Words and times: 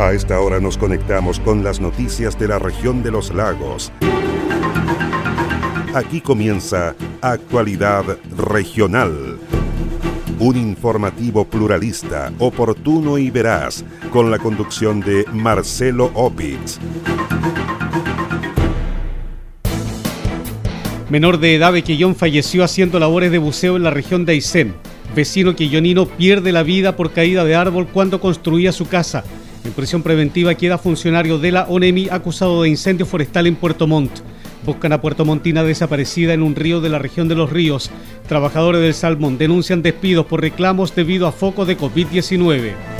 A 0.00 0.14
esta 0.14 0.40
hora 0.40 0.60
nos 0.60 0.78
conectamos 0.78 1.38
con 1.40 1.62
las 1.62 1.78
noticias 1.78 2.38
de 2.38 2.48
la 2.48 2.58
región 2.58 3.02
de 3.02 3.10
los 3.10 3.34
lagos. 3.34 3.92
Aquí 5.94 6.22
comienza 6.22 6.94
Actualidad 7.20 8.16
Regional. 8.34 9.38
Un 10.38 10.56
informativo 10.56 11.44
pluralista, 11.44 12.32
oportuno 12.38 13.18
y 13.18 13.30
veraz, 13.30 13.84
con 14.10 14.30
la 14.30 14.38
conducción 14.38 15.00
de 15.00 15.26
Marcelo 15.34 16.10
Opitz. 16.14 16.78
Menor 21.10 21.40
de 21.40 21.56
edad 21.56 21.74
de 21.74 21.82
Quillón 21.82 22.16
falleció 22.16 22.64
haciendo 22.64 22.98
labores 22.98 23.30
de 23.30 23.36
buceo 23.36 23.76
en 23.76 23.82
la 23.82 23.90
región 23.90 24.24
de 24.24 24.32
Aysén. 24.32 24.74
Vecino 25.14 25.54
quillonino 25.54 26.06
pierde 26.06 26.52
la 26.52 26.62
vida 26.62 26.96
por 26.96 27.12
caída 27.12 27.44
de 27.44 27.54
árbol 27.54 27.86
cuando 27.86 28.18
construía 28.18 28.72
su 28.72 28.88
casa. 28.88 29.24
En 29.64 29.72
prisión 29.72 30.02
preventiva 30.02 30.54
queda 30.54 30.78
funcionario 30.78 31.38
de 31.38 31.52
la 31.52 31.64
ONEMI 31.64 32.08
acusado 32.10 32.62
de 32.62 32.70
incendio 32.70 33.04
forestal 33.04 33.46
en 33.46 33.56
Puerto 33.56 33.86
Montt. 33.86 34.20
Buscan 34.64 34.92
a 34.92 35.00
Puerto 35.00 35.24
Montina 35.24 35.62
desaparecida 35.62 36.32
en 36.32 36.42
un 36.42 36.56
río 36.56 36.80
de 36.80 36.88
la 36.88 36.98
región 36.98 37.28
de 37.28 37.34
Los 37.34 37.50
Ríos. 37.50 37.90
Trabajadores 38.28 38.80
del 38.80 38.94
Salmón 38.94 39.38
denuncian 39.38 39.82
despidos 39.82 40.26
por 40.26 40.40
reclamos 40.40 40.94
debido 40.94 41.26
a 41.26 41.32
focos 41.32 41.66
de 41.66 41.76
COVID-19. 41.76 42.99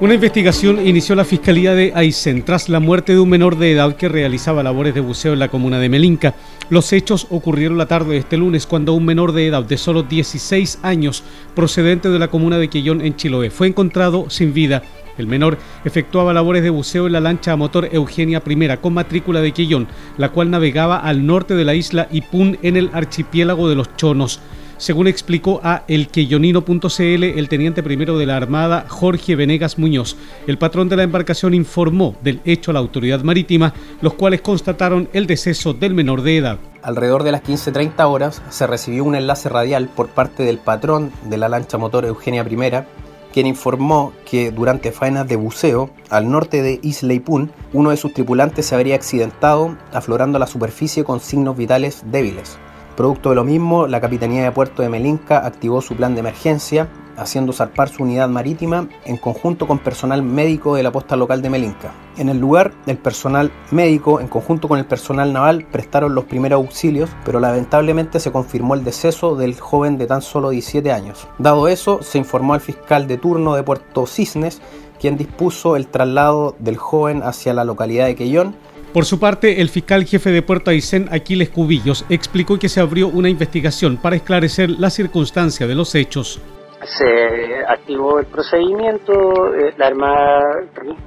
Una 0.00 0.14
investigación 0.14 0.86
inició 0.86 1.16
la 1.16 1.24
Fiscalía 1.24 1.74
de 1.74 1.90
Aysén 1.92 2.44
tras 2.44 2.68
la 2.68 2.78
muerte 2.78 3.14
de 3.14 3.18
un 3.18 3.28
menor 3.28 3.58
de 3.58 3.72
edad 3.72 3.96
que 3.96 4.08
realizaba 4.08 4.62
labores 4.62 4.94
de 4.94 5.00
buceo 5.00 5.32
en 5.32 5.40
la 5.40 5.48
comuna 5.48 5.80
de 5.80 5.88
Melinca. 5.88 6.36
Los 6.70 6.92
hechos 6.92 7.26
ocurrieron 7.30 7.76
la 7.78 7.86
tarde 7.86 8.12
de 8.12 8.18
este 8.18 8.36
lunes 8.36 8.64
cuando 8.64 8.92
un 8.92 9.04
menor 9.04 9.32
de 9.32 9.48
edad 9.48 9.64
de 9.64 9.76
solo 9.76 10.04
16 10.04 10.78
años, 10.84 11.24
procedente 11.56 12.10
de 12.10 12.18
la 12.20 12.28
comuna 12.28 12.58
de 12.58 12.68
Quillón 12.68 13.00
en 13.00 13.16
Chiloé, 13.16 13.50
fue 13.50 13.66
encontrado 13.66 14.30
sin 14.30 14.54
vida. 14.54 14.84
El 15.18 15.26
menor 15.26 15.58
efectuaba 15.84 16.32
labores 16.32 16.62
de 16.62 16.70
buceo 16.70 17.08
en 17.08 17.14
la 17.14 17.20
lancha 17.20 17.50
a 17.50 17.56
motor 17.56 17.88
Eugenia 17.90 18.40
I 18.46 18.76
con 18.80 18.94
matrícula 18.94 19.40
de 19.40 19.50
Quillón, 19.50 19.88
la 20.16 20.28
cual 20.28 20.48
navegaba 20.48 20.98
al 20.98 21.26
norte 21.26 21.56
de 21.56 21.64
la 21.64 21.74
isla 21.74 22.06
Ipún 22.12 22.56
en 22.62 22.76
el 22.76 22.90
archipiélago 22.92 23.68
de 23.68 23.74
los 23.74 23.96
Chonos. 23.96 24.40
Según 24.78 25.08
explicó 25.08 25.60
a 25.64 25.82
elqueyonino.cl 25.88 27.24
el 27.24 27.48
teniente 27.48 27.82
primero 27.82 28.16
de 28.16 28.26
la 28.26 28.36
Armada 28.36 28.86
Jorge 28.88 29.34
Venegas 29.34 29.76
Muñoz, 29.76 30.16
el 30.46 30.56
patrón 30.56 30.88
de 30.88 30.94
la 30.94 31.02
embarcación 31.02 31.52
informó 31.52 32.14
del 32.22 32.40
hecho 32.44 32.70
a 32.70 32.74
la 32.74 32.80
autoridad 32.80 33.22
marítima, 33.22 33.74
los 34.00 34.14
cuales 34.14 34.40
constataron 34.40 35.08
el 35.12 35.26
deceso 35.26 35.74
del 35.74 35.94
menor 35.94 36.22
de 36.22 36.36
edad. 36.36 36.58
Alrededor 36.82 37.24
de 37.24 37.32
las 37.32 37.42
15.30 37.42 38.04
horas 38.08 38.40
se 38.50 38.68
recibió 38.68 39.02
un 39.02 39.16
enlace 39.16 39.48
radial 39.48 39.88
por 39.88 40.10
parte 40.10 40.44
del 40.44 40.58
patrón 40.58 41.10
de 41.24 41.38
la 41.38 41.48
lancha 41.48 41.76
motor 41.76 42.04
Eugenia 42.04 42.46
I, 42.48 42.84
quien 43.32 43.46
informó 43.46 44.12
que 44.30 44.52
durante 44.52 44.92
faenas 44.92 45.26
de 45.26 45.34
buceo 45.34 45.90
al 46.08 46.30
norte 46.30 46.62
de 46.62 46.78
Isla 46.82 47.20
uno 47.72 47.90
de 47.90 47.96
sus 47.96 48.14
tripulantes 48.14 48.66
se 48.66 48.76
habría 48.76 48.94
accidentado 48.94 49.76
aflorando 49.92 50.36
a 50.36 50.40
la 50.40 50.46
superficie 50.46 51.02
con 51.02 51.18
signos 51.18 51.56
vitales 51.56 52.02
débiles. 52.06 52.58
Producto 52.98 53.28
de 53.28 53.36
lo 53.36 53.44
mismo, 53.44 53.86
la 53.86 54.00
Capitanía 54.00 54.42
de 54.42 54.50
Puerto 54.50 54.82
de 54.82 54.88
Melinca 54.88 55.46
activó 55.46 55.80
su 55.80 55.94
plan 55.94 56.14
de 56.14 56.20
emergencia, 56.20 56.88
haciendo 57.16 57.52
zarpar 57.52 57.88
su 57.88 58.02
unidad 58.02 58.28
marítima 58.28 58.88
en 59.04 59.16
conjunto 59.18 59.68
con 59.68 59.78
personal 59.78 60.24
médico 60.24 60.74
de 60.74 60.82
la 60.82 60.90
posta 60.90 61.14
local 61.14 61.40
de 61.40 61.48
Melinca. 61.48 61.92
En 62.16 62.28
el 62.28 62.40
lugar, 62.40 62.72
el 62.86 62.98
personal 62.98 63.52
médico, 63.70 64.20
en 64.20 64.26
conjunto 64.26 64.66
con 64.66 64.80
el 64.80 64.84
personal 64.84 65.32
naval, 65.32 65.64
prestaron 65.70 66.12
los 66.12 66.24
primeros 66.24 66.56
auxilios, 66.56 67.08
pero 67.24 67.38
lamentablemente 67.38 68.18
se 68.18 68.32
confirmó 68.32 68.74
el 68.74 68.82
deceso 68.82 69.36
del 69.36 69.54
joven 69.60 69.96
de 69.96 70.08
tan 70.08 70.20
solo 70.20 70.50
17 70.50 70.90
años. 70.90 71.28
Dado 71.38 71.68
eso, 71.68 72.02
se 72.02 72.18
informó 72.18 72.54
al 72.54 72.60
fiscal 72.60 73.06
de 73.06 73.16
turno 73.16 73.54
de 73.54 73.62
Puerto 73.62 74.08
Cisnes, 74.08 74.60
quien 74.98 75.16
dispuso 75.16 75.76
el 75.76 75.86
traslado 75.86 76.56
del 76.58 76.76
joven 76.76 77.22
hacia 77.22 77.54
la 77.54 77.62
localidad 77.62 78.06
de 78.06 78.16
Quellón, 78.16 78.56
por 78.92 79.04
su 79.04 79.20
parte, 79.20 79.60
el 79.60 79.68
fiscal 79.68 80.04
jefe 80.04 80.30
de 80.30 80.42
Puerto 80.42 80.70
Aysén, 80.70 81.08
Aquiles 81.10 81.50
Cubillos, 81.50 82.04
explicó 82.08 82.58
que 82.58 82.68
se 82.68 82.80
abrió 82.80 83.08
una 83.08 83.28
investigación 83.28 83.96
para 83.96 84.16
esclarecer 84.16 84.70
la 84.70 84.90
circunstancia 84.90 85.66
de 85.66 85.74
los 85.74 85.94
hechos. 85.94 86.40
Se 86.84 87.66
activó 87.66 88.20
el 88.20 88.26
procedimiento, 88.26 89.52
eh, 89.54 89.74
la 89.76 89.88
Armada 89.88 90.42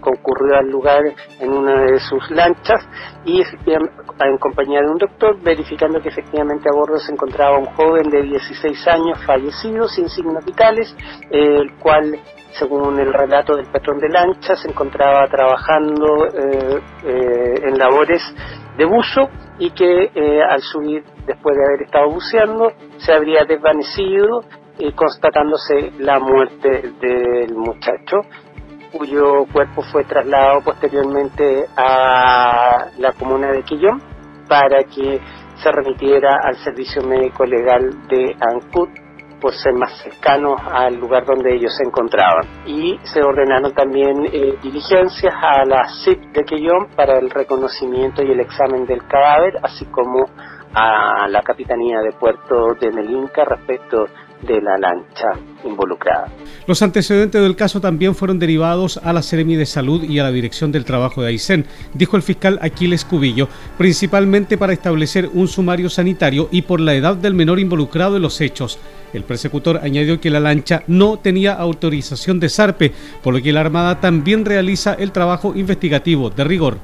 concurrió 0.02 0.58
al 0.58 0.70
lugar 0.70 1.02
en 1.40 1.50
una 1.50 1.84
de 1.84 2.00
sus 2.00 2.30
lanchas 2.30 2.86
y 3.26 3.42
en 3.42 4.38
compañía 4.38 4.82
de 4.82 4.90
un 4.90 4.98
doctor, 4.98 5.42
verificando 5.42 6.02
que 6.02 6.10
efectivamente 6.10 6.68
a 6.70 6.74
bordo 6.76 6.98
se 6.98 7.14
encontraba 7.14 7.58
un 7.58 7.68
joven 7.68 8.10
de 8.10 8.22
16 8.22 8.88
años 8.88 9.20
fallecido 9.26 9.88
sin 9.88 10.10
signos 10.10 10.44
vitales, 10.46 10.94
el 11.32 11.74
cual 11.80 12.20
según 12.62 13.00
el 13.00 13.12
relato 13.12 13.56
del 13.56 13.66
patrón 13.66 13.98
de 13.98 14.08
lancha, 14.08 14.56
se 14.56 14.70
encontraba 14.70 15.26
trabajando 15.28 16.28
eh, 16.28 16.80
eh, 17.04 17.56
en 17.64 17.76
labores 17.76 18.22
de 18.78 18.86
buzo 18.86 19.30
y 19.58 19.72
que 19.72 20.12
eh, 20.14 20.44
al 20.44 20.62
subir, 20.62 21.04
después 21.26 21.58
de 21.58 21.66
haber 21.66 21.82
estado 21.88 22.12
buceando, 22.12 22.72
se 22.98 23.14
habría 23.14 23.46
desvanecido, 23.46 24.44
constatándose 24.96 25.92
la 26.00 26.20
muerte 26.20 26.92
del 27.00 27.56
muchacho, 27.56 28.22
cuyo 28.92 29.46
cuerpo 29.52 29.84
fue 29.92 30.04
trasladado 30.06 30.62
posteriormente 30.62 31.66
a 31.78 32.88
la 32.98 33.12
comuna 33.14 33.52
de 33.52 33.62
Quillón 33.64 34.02
para 34.48 34.84
que 34.84 35.20
se 35.62 35.72
remitiera 35.72 36.40
al 36.44 36.56
servicio 36.64 37.04
médico 37.04 37.46
legal 37.46 38.08
de 38.08 38.36
Ancut 38.40 39.01
por 39.42 39.54
ser 39.54 39.74
más 39.74 39.92
cercanos 40.04 40.62
al 40.72 40.96
lugar 40.96 41.26
donde 41.26 41.56
ellos 41.56 41.76
se 41.76 41.84
encontraban. 41.84 42.46
Y 42.66 43.00
se 43.04 43.22
ordenaron 43.22 43.74
también 43.74 44.26
eh, 44.32 44.56
diligencias 44.62 45.34
a 45.42 45.66
la 45.66 45.88
CIP 46.04 46.32
de 46.32 46.44
Quellón 46.44 46.90
para 46.96 47.18
el 47.18 47.30
reconocimiento 47.30 48.24
y 48.24 48.32
el 48.32 48.40
examen 48.40 48.86
del 48.86 49.06
cadáver, 49.08 49.58
así 49.64 49.86
como 49.86 50.26
a 50.74 51.28
la 51.28 51.42
Capitanía 51.42 52.00
de 52.00 52.14
Puerto 52.14 52.76
de 52.80 52.92
Melinca 52.92 53.44
respecto 53.44 54.06
de 54.42 54.62
la 54.62 54.78
lancha 54.78 55.28
involucrada. 55.64 56.28
Los 56.68 56.82
antecedentes 56.82 57.42
del 57.42 57.56
caso 57.56 57.82
también 57.82 58.16
fueron 58.16 58.40
derivados 58.40 58.98
a 59.04 59.14
la 59.14 59.22
Seremi 59.22 59.56
de 59.56 59.66
Salud 59.66 60.04
y 60.04 60.20
a 60.20 60.24
la 60.24 60.32
Dirección 60.32 60.72
del 60.72 60.86
Trabajo 60.86 61.22
de 61.22 61.30
Aysén, 61.30 61.66
dijo 61.94 62.18
el 62.18 62.24
fiscal 62.24 62.60
Aquiles 62.62 63.06
Cubillo, 63.06 63.48
principalmente 63.78 64.58
para 64.58 64.74
establecer 64.74 65.30
un 65.34 65.48
sumario 65.48 65.90
sanitario 65.90 66.48
y 66.52 66.64
por 66.64 66.80
la 66.80 66.94
edad 66.94 67.16
del 67.16 67.34
menor 67.34 67.60
involucrado 67.60 68.16
en 68.16 68.22
los 68.22 68.42
hechos. 68.42 68.80
El 69.14 69.24
persecutor 69.24 69.80
añadió 69.84 70.20
que 70.20 70.30
la 70.30 70.40
lancha 70.40 70.84
no 70.88 71.20
tenía 71.20 71.54
autorización 71.54 72.40
de 72.40 72.50
zarpe, 72.50 72.92
por 73.24 73.34
lo 73.34 73.42
que 73.42 73.52
la 73.52 73.62
Armada 73.62 74.00
también 74.00 74.46
realiza 74.46 74.94
el 74.94 75.12
trabajo 75.12 75.54
investigativo 75.56 76.30
de 76.30 76.44
rigor. 76.44 76.78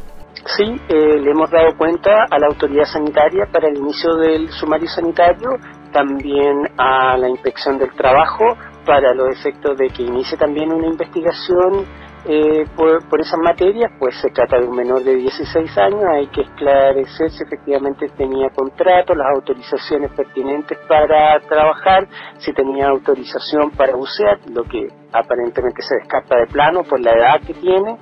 Sí, 0.55 0.63
eh, 0.63 1.19
le 1.19 1.31
hemos 1.31 1.51
dado 1.51 1.75
cuenta 1.77 2.25
a 2.29 2.39
la 2.39 2.47
autoridad 2.47 2.85
sanitaria 2.85 3.45
para 3.51 3.67
el 3.67 3.77
inicio 3.77 4.15
del 4.15 4.49
sumario 4.51 4.87
sanitario, 4.87 5.49
también 5.97 6.69
a 6.77 7.17
la 7.17 7.27
inspección 7.27 7.79
del 7.79 7.91
trabajo 7.95 8.55
para 8.85 9.15
los 9.15 9.29
efectos 9.31 9.75
de 9.79 9.89
que 9.89 10.03
inicie 10.03 10.37
también 10.37 10.71
una 10.71 10.85
investigación 10.85 11.87
eh, 12.25 12.65
por, 12.75 13.03
por, 13.09 13.19
esas 13.19 13.39
materias, 13.39 13.91
pues 13.97 14.13
se 14.21 14.29
trata 14.29 14.59
de 14.59 14.67
un 14.67 14.75
menor 14.75 15.03
de 15.03 15.15
16 15.15 15.77
años, 15.77 16.03
hay 16.03 16.27
que 16.27 16.41
esclarecer 16.41 17.31
si 17.31 17.43
efectivamente 17.43 18.09
tenía 18.15 18.49
contrato, 18.49 19.15
las 19.15 19.27
autorizaciones 19.33 20.11
pertinentes 20.11 20.77
para 20.87 21.39
trabajar, 21.47 22.07
si 22.37 22.53
tenía 22.53 22.89
autorización 22.89 23.71
para 23.71 23.95
bucear, 23.95 24.37
lo 24.53 24.63
que 24.65 24.87
aparentemente 25.13 25.81
se 25.81 25.95
descarta 25.95 26.37
de 26.37 26.47
plano 26.47 26.83
por 26.83 26.99
la 26.99 27.13
edad 27.13 27.41
que 27.41 27.53
tiene, 27.55 27.97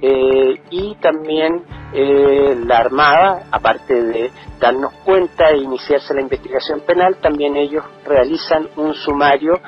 eh, 0.00 0.60
y 0.70 0.94
también 0.96 1.64
eh, 1.92 2.56
la 2.64 2.78
Armada, 2.78 3.48
aparte 3.50 3.94
de 3.94 4.30
darnos 4.60 4.92
cuenta 5.04 5.50
e 5.50 5.58
iniciarse 5.58 6.14
la 6.14 6.20
investigación 6.20 6.80
penal, 6.80 7.16
también 7.20 7.56
ellos 7.56 7.84
realizan 8.04 8.68
un 8.76 8.94
sumario 8.94 9.60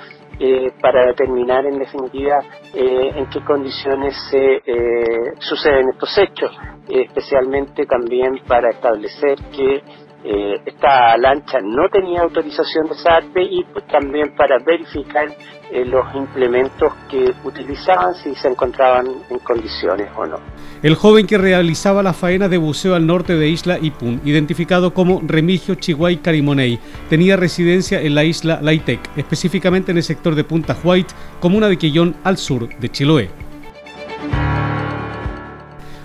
eh, 0.42 0.72
para 0.80 1.04
determinar 1.04 1.66
en 1.66 1.78
definitiva 1.78 2.38
eh, 2.72 3.12
en 3.14 3.26
qué 3.28 3.44
condiciones 3.44 4.14
se 4.30 4.62
eh, 4.64 5.34
suceden 5.38 5.90
estos 5.90 6.16
hechos, 6.16 6.50
especialmente 6.88 7.84
también 7.84 8.40
para 8.48 8.70
establecer 8.70 9.36
que 9.54 9.82
eh, 10.22 10.60
esta 10.66 11.16
lancha 11.16 11.60
no 11.62 11.88
tenía 11.88 12.20
autorización 12.20 12.88
de 12.88 12.94
SARPE 12.94 13.42
y 13.42 13.64
pues, 13.72 13.86
también 13.86 14.34
para 14.36 14.58
verificar 14.58 15.28
eh, 15.72 15.84
los 15.86 16.04
implementos 16.14 16.92
que 17.08 17.32
utilizaban 17.42 18.14
si 18.14 18.34
se 18.34 18.48
encontraban 18.48 19.06
en 19.30 19.38
condiciones 19.38 20.08
o 20.16 20.26
no. 20.26 20.36
El 20.82 20.94
joven 20.94 21.26
que 21.26 21.38
realizaba 21.38 22.02
la 22.02 22.12
faena 22.12 22.48
de 22.48 22.58
buceo 22.58 22.94
al 22.94 23.06
norte 23.06 23.34
de 23.36 23.48
Isla 23.48 23.78
Ipun, 23.80 24.20
identificado 24.24 24.92
como 24.92 25.22
Remigio 25.24 25.74
Chihuay 25.74 26.18
Carimoney, 26.18 26.78
tenía 27.08 27.36
residencia 27.36 28.00
en 28.00 28.14
la 28.14 28.24
isla 28.24 28.60
Laitec, 28.60 29.00
específicamente 29.16 29.90
en 29.90 29.98
el 29.98 30.02
sector 30.02 30.34
de 30.34 30.44
Punta 30.44 30.76
White, 30.82 31.14
comuna 31.40 31.68
de 31.68 31.78
Quillón, 31.78 32.16
al 32.24 32.36
sur 32.36 32.68
de 32.68 32.88
Chiloé 32.88 33.49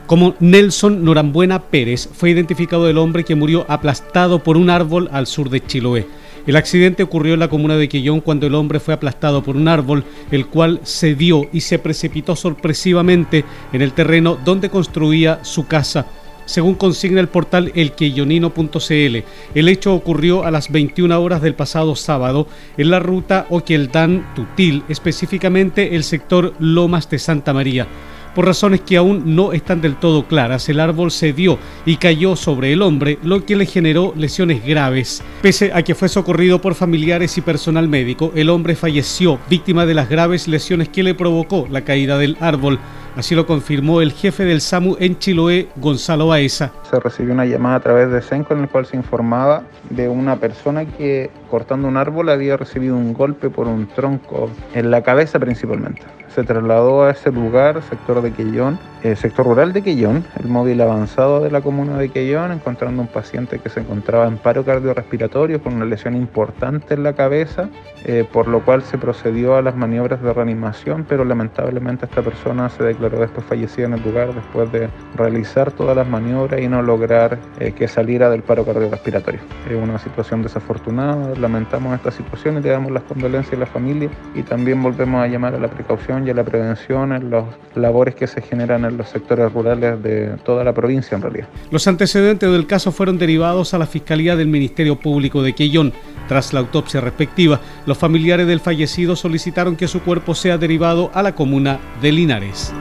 como 0.06 0.36
Nelson 0.40 1.04
Norambuena 1.04 1.64
Pérez 1.64 2.10
fue 2.14 2.30
identificado 2.30 2.90
el 2.90 2.98
hombre 2.98 3.24
que 3.24 3.36
murió 3.36 3.66
aplastado 3.68 4.44
por 4.44 4.58
un 4.58 4.70
árbol 4.70 5.10
al 5.12 5.28
sur 5.28 5.50
de 5.50 5.66
Chiloé. 5.66 6.08
El 6.48 6.58
accidente 6.58 7.02
ocurrió 7.02 7.34
en 7.34 7.40
la 7.40 7.48
comuna 7.48 7.76
de 7.76 7.90
Quillón 7.90 8.22
cuando 8.22 8.46
el 8.46 8.54
hombre 8.54 8.80
fue 8.80 8.94
aplastado 8.94 9.44
por 9.44 9.56
un 9.56 9.68
árbol, 9.68 10.04
el 10.30 10.46
cual 10.46 10.80
cedió 10.84 11.42
y 11.52 11.62
se 11.62 11.80
precipitó 11.80 12.36
sorpresivamente 12.36 13.46
en 13.74 13.82
el 13.82 13.94
terreno 13.94 14.38
donde 14.46 14.70
construía 14.70 15.44
su 15.44 15.66
casa. 15.66 16.06
Según 16.46 16.76
consigna 16.76 17.20
el 17.20 17.28
portal 17.28 17.72
elquillonino.cl, 17.74 19.24
el 19.56 19.70
hecho 19.70 19.96
ocurrió 19.96 20.44
a 20.44 20.52
las 20.52 20.72
21 20.72 21.20
horas 21.20 21.42
del 21.42 21.56
pasado 21.56 21.96
sábado 21.96 22.48
en 22.78 22.92
la 22.92 23.00
ruta 23.00 23.48
Oqueldán-Tutil, 23.50 24.84
específicamente 24.88 25.96
el 25.96 26.04
sector 26.04 26.54
Lomas 26.60 27.10
de 27.10 27.18
Santa 27.18 27.52
María. 27.52 27.88
Por 28.36 28.46
razones 28.46 28.82
que 28.82 28.98
aún 28.98 29.34
no 29.34 29.54
están 29.54 29.80
del 29.80 29.96
todo 29.96 30.28
claras, 30.28 30.68
el 30.68 30.82
árbol 30.82 31.10
cedió 31.10 31.58
y 31.86 31.96
cayó 31.96 32.36
sobre 32.36 32.74
el 32.74 32.82
hombre, 32.82 33.18
lo 33.24 33.46
que 33.46 33.56
le 33.56 33.66
generó 33.66 34.12
lesiones 34.18 34.62
graves. 34.66 35.24
Pese 35.42 35.72
a 35.74 35.84
que 35.84 35.96
fue 35.96 36.10
socorrido 36.10 36.60
por 36.60 36.76
familiares 36.76 37.38
y 37.38 37.42
personal 37.42 37.88
médico, 37.88 38.34
el 38.36 38.50
hombre 38.50 38.76
falleció 38.76 39.40
víctima 39.50 39.86
de 39.86 39.94
las 39.94 40.10
graves 40.10 40.50
lesiones 40.50 40.90
que 40.90 41.02
le 41.02 41.16
provocó 41.16 41.66
la 41.72 41.86
caída 41.86 42.18
del 42.18 42.36
árbol. 42.42 42.78
Así 43.16 43.36
lo 43.36 43.48
confirmó 43.48 44.02
el 44.02 44.12
jefe 44.12 44.44
del 44.44 44.60
SAMU 44.60 44.98
en 45.00 45.18
Chiloé, 45.18 45.70
Gonzalo 45.78 46.28
Baeza. 46.28 46.74
Se 46.92 47.00
recibió 47.00 47.32
una 47.32 47.46
llamada 47.46 47.78
a 47.78 47.80
través 47.80 48.12
de 48.12 48.22
CENCO 48.22 48.54
en 48.54 48.64
el 48.64 48.68
cual 48.68 48.86
se 48.86 48.98
informaba 48.98 49.64
de 49.90 50.10
una 50.10 50.36
persona 50.36 50.84
que 50.84 51.30
cortando 51.50 51.88
un 51.88 51.96
árbol 51.96 52.28
había 52.28 52.58
recibido 52.58 52.98
un 52.98 53.14
golpe 53.14 53.50
por 53.50 53.68
un 53.70 53.88
tronco 53.88 54.50
en 54.74 54.92
la 54.92 55.04
cabeza 55.04 55.40
principalmente 55.40 56.02
se 56.36 56.44
trasladó 56.44 57.06
a 57.06 57.12
ese 57.12 57.32
lugar, 57.32 57.82
sector 57.82 58.22
de 58.22 58.34
Quellón, 58.34 58.78
eh, 59.06 59.16
sector 59.16 59.46
rural 59.46 59.72
de 59.72 59.84
Quellón, 59.84 60.26
el 60.42 60.48
móvil 60.48 60.82
avanzado 60.82 61.40
de 61.40 61.52
la 61.52 61.62
comuna 61.62 61.96
de 61.96 62.10
Quellón, 62.10 62.52
encontrando 62.52 63.04
un 63.04 63.08
paciente 63.08 63.60
que 63.60 63.70
se 63.70 63.82
encontraba 63.82 64.26
en 64.26 64.40
paro 64.40 64.66
cardiorrespiratorio 64.66 65.62
con 65.62 65.76
una 65.76 65.86
lesión 65.86 66.16
importante 66.16 66.96
en 66.96 67.04
la 67.04 67.14
cabeza, 67.14 67.70
eh, 68.04 68.28
por 68.34 68.48
lo 68.48 68.66
cual 68.66 68.82
se 68.82 68.98
procedió 68.98 69.58
a 69.58 69.62
las 69.62 69.76
maniobras 69.76 70.24
de 70.24 70.34
reanimación, 70.34 71.06
pero 71.08 71.24
lamentablemente 71.24 72.06
esta 72.06 72.24
persona 72.24 72.68
se 72.70 72.84
declaró 72.84 73.20
después 73.20 73.46
fallecida 73.46 73.86
en 73.86 73.94
el 73.94 74.02
lugar 74.02 74.34
después 74.34 74.72
de 74.72 74.90
realizar 75.16 75.72
todas 75.72 75.96
las 75.96 76.08
maniobras 76.08 76.60
y 76.60 76.68
no 76.68 76.82
lograr 76.82 77.38
eh, 77.60 77.74
que 77.74 77.88
saliera 77.88 78.32
del 78.32 78.42
paro 78.42 78.66
cardiorrespiratorio. 78.66 79.42
Es 79.70 79.76
una 79.76 80.00
situación 80.00 80.42
desafortunada, 80.42 81.36
lamentamos 81.36 81.94
esta 81.94 82.10
situación 82.10 82.58
y 82.58 82.62
le 82.62 82.70
damos 82.70 82.92
las 82.92 83.04
condolencias 83.04 83.54
a 83.54 83.60
la 83.60 83.68
familia 83.68 84.10
y 84.34 84.42
también 84.42 84.82
volvemos 84.82 85.24
a 85.24 85.28
llamar 85.28 85.54
a 85.54 85.60
la 85.60 85.68
precaución 85.68 86.26
y 86.26 86.32
a 86.32 86.34
la 86.34 86.44
prevención 86.44 87.14
en 87.14 87.30
las 87.30 87.46
labores 87.76 88.16
que 88.16 88.26
se 88.26 88.42
generan 88.42 88.84
en 88.86 88.95
los 88.98 89.10
sectores 89.10 89.52
rurales 89.52 90.02
de 90.02 90.36
toda 90.44 90.64
la 90.64 90.74
provincia 90.74 91.16
en 91.16 91.22
realidad. 91.22 91.48
Los 91.72 91.88
antecedentes 91.88 92.52
del 92.52 92.68
caso 92.68 92.92
fueron 92.92 93.18
derivados 93.18 93.74
a 93.74 93.78
la 93.78 93.88
Fiscalía 93.88 94.36
del 94.36 94.48
Ministerio 94.48 95.00
Público 95.00 95.44
de 95.44 95.54
Quellón. 95.54 95.94
Tras 96.28 96.54
la 96.54 96.60
autopsia 96.60 97.02
respectiva, 97.02 97.62
los 97.86 97.98
familiares 97.98 98.48
del 98.48 98.60
fallecido 98.60 99.16
solicitaron 99.16 99.76
que 99.76 99.88
su 99.88 100.02
cuerpo 100.02 100.36
sea 100.36 100.58
derivado 100.58 101.12
a 101.14 101.22
la 101.22 101.36
comuna 101.36 101.80
de 102.02 102.12
Linares. 102.12 102.74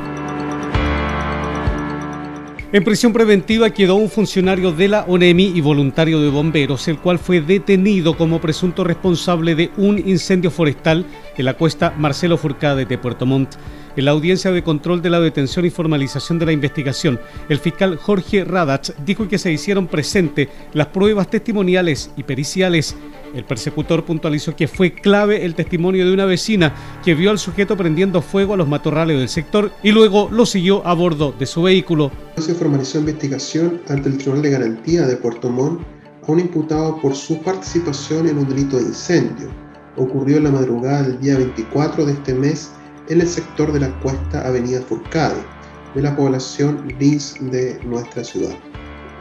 En 2.74 2.82
prisión 2.82 3.12
preventiva 3.12 3.70
quedó 3.70 3.94
un 3.94 4.10
funcionario 4.10 4.72
de 4.72 4.88
la 4.88 5.04
ONEMI 5.04 5.52
y 5.54 5.60
voluntario 5.60 6.20
de 6.20 6.28
bomberos, 6.28 6.88
el 6.88 6.98
cual 6.98 7.20
fue 7.20 7.40
detenido 7.40 8.16
como 8.16 8.40
presunto 8.40 8.82
responsable 8.82 9.54
de 9.54 9.70
un 9.76 9.96
incendio 9.96 10.50
forestal 10.50 11.06
en 11.36 11.44
la 11.44 11.54
cuesta 11.54 11.94
Marcelo 11.96 12.36
Furcade 12.36 12.84
de 12.84 12.98
Puerto 12.98 13.26
Montt. 13.26 13.54
En 13.96 14.06
la 14.06 14.10
audiencia 14.10 14.50
de 14.50 14.64
control 14.64 15.02
de 15.02 15.10
la 15.10 15.20
detención 15.20 15.64
y 15.64 15.70
formalización 15.70 16.40
de 16.40 16.46
la 16.46 16.52
investigación, 16.52 17.20
el 17.48 17.60
fiscal 17.60 17.96
Jorge 17.96 18.44
Radach 18.44 18.90
dijo 19.06 19.28
que 19.28 19.38
se 19.38 19.52
hicieron 19.52 19.86
presentes 19.86 20.48
las 20.72 20.88
pruebas 20.88 21.30
testimoniales 21.30 22.10
y 22.16 22.24
periciales. 22.24 22.96
El 23.36 23.44
persecutor 23.44 24.04
puntualizó 24.04 24.56
que 24.56 24.66
fue 24.66 24.92
clave 24.92 25.44
el 25.44 25.54
testimonio 25.54 26.04
de 26.04 26.12
una 26.12 26.24
vecina 26.24 26.74
que 27.04 27.14
vio 27.14 27.30
al 27.30 27.38
sujeto 27.38 27.76
prendiendo 27.76 28.20
fuego 28.20 28.54
a 28.54 28.56
los 28.56 28.66
matorrales 28.66 29.16
del 29.16 29.28
sector 29.28 29.70
y 29.84 29.92
luego 29.92 30.28
lo 30.28 30.44
siguió 30.44 30.84
a 30.84 30.92
bordo 30.92 31.32
de 31.38 31.46
su 31.46 31.62
vehículo. 31.62 32.10
Se 32.38 32.54
formalizó 32.54 32.98
investigación 32.98 33.80
ante 33.88 34.08
el 34.08 34.18
Tribunal 34.18 34.42
de 34.42 34.50
Garantía 34.50 35.06
de 35.06 35.16
Puerto 35.16 35.48
Montt 35.50 35.82
a 36.26 36.32
un 36.32 36.40
imputado 36.40 37.00
por 37.00 37.14
su 37.14 37.40
participación 37.42 38.26
en 38.26 38.38
un 38.38 38.48
delito 38.48 38.76
de 38.76 38.86
incendio. 38.86 39.48
Ocurrió 39.96 40.38
en 40.38 40.44
la 40.44 40.50
madrugada 40.50 41.04
del 41.04 41.20
día 41.20 41.36
24 41.36 42.06
de 42.06 42.12
este 42.12 42.34
mes 42.34 42.72
en 43.08 43.20
el 43.20 43.28
sector 43.28 43.72
de 43.72 43.80
la 43.80 44.00
cuesta 44.00 44.46
Avenida 44.46 44.80
Furcade, 44.82 45.42
de 45.94 46.02
la 46.02 46.16
población 46.16 46.94
Lins 46.98 47.34
de 47.40 47.78
nuestra 47.84 48.24
ciudad. 48.24 48.54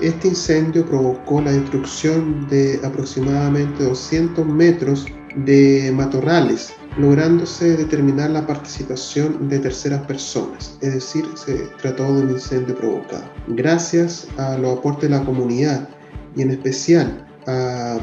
Este 0.01 0.29
incendio 0.29 0.85
provocó 0.85 1.41
la 1.41 1.51
destrucción 1.51 2.47
de 2.49 2.79
aproximadamente 2.83 3.83
200 3.83 4.45
metros 4.45 5.05
de 5.35 5.91
matorrales, 5.95 6.73
lográndose 6.97 7.77
determinar 7.77 8.31
la 8.31 8.45
participación 8.45 9.49
de 9.49 9.59
terceras 9.59 10.01
personas, 10.05 10.77
es 10.81 10.93
decir, 10.93 11.25
se 11.35 11.67
trató 11.81 12.03
de 12.13 12.23
un 12.23 12.31
incendio 12.31 12.75
provocado. 12.75 13.23
Gracias 13.47 14.27
a 14.37 14.57
los 14.57 14.77
aportes 14.77 15.09
de 15.09 15.17
la 15.17 15.23
comunidad 15.23 15.89
y 16.35 16.41
en 16.41 16.51
especial 16.51 17.25
a 17.47 17.97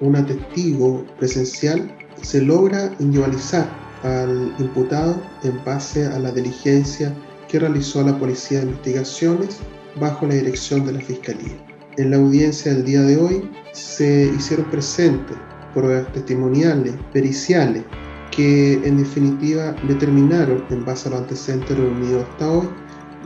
un 0.00 0.26
testigo 0.26 1.04
presencial, 1.18 1.94
se 2.22 2.42
logra 2.42 2.94
individualizar 2.98 3.68
al 4.02 4.54
imputado 4.58 5.20
en 5.42 5.62
base 5.64 6.06
a 6.06 6.18
la 6.18 6.30
diligencia 6.30 7.14
que 7.48 7.58
realizó 7.58 8.02
la 8.02 8.16
Policía 8.18 8.60
de 8.60 8.66
Investigaciones 8.66 9.58
bajo 10.00 10.26
la 10.26 10.34
dirección 10.34 10.86
de 10.86 10.92
la 10.92 11.00
Fiscalía. 11.00 11.56
En 11.96 12.10
la 12.10 12.16
audiencia 12.16 12.72
del 12.72 12.84
día 12.84 13.02
de 13.02 13.16
hoy 13.16 13.50
se 13.72 14.32
hicieron 14.36 14.70
presentes 14.70 15.36
pruebas 15.74 16.12
testimoniales, 16.12 16.94
periciales, 17.12 17.82
que 18.30 18.74
en 18.74 18.98
definitiva 18.98 19.74
determinaron, 19.88 20.64
en 20.70 20.84
base 20.84 21.08
a 21.08 21.12
los 21.12 21.20
antecedentes 21.22 21.76
reunidos 21.76 22.24
hasta 22.30 22.50
hoy, 22.50 22.68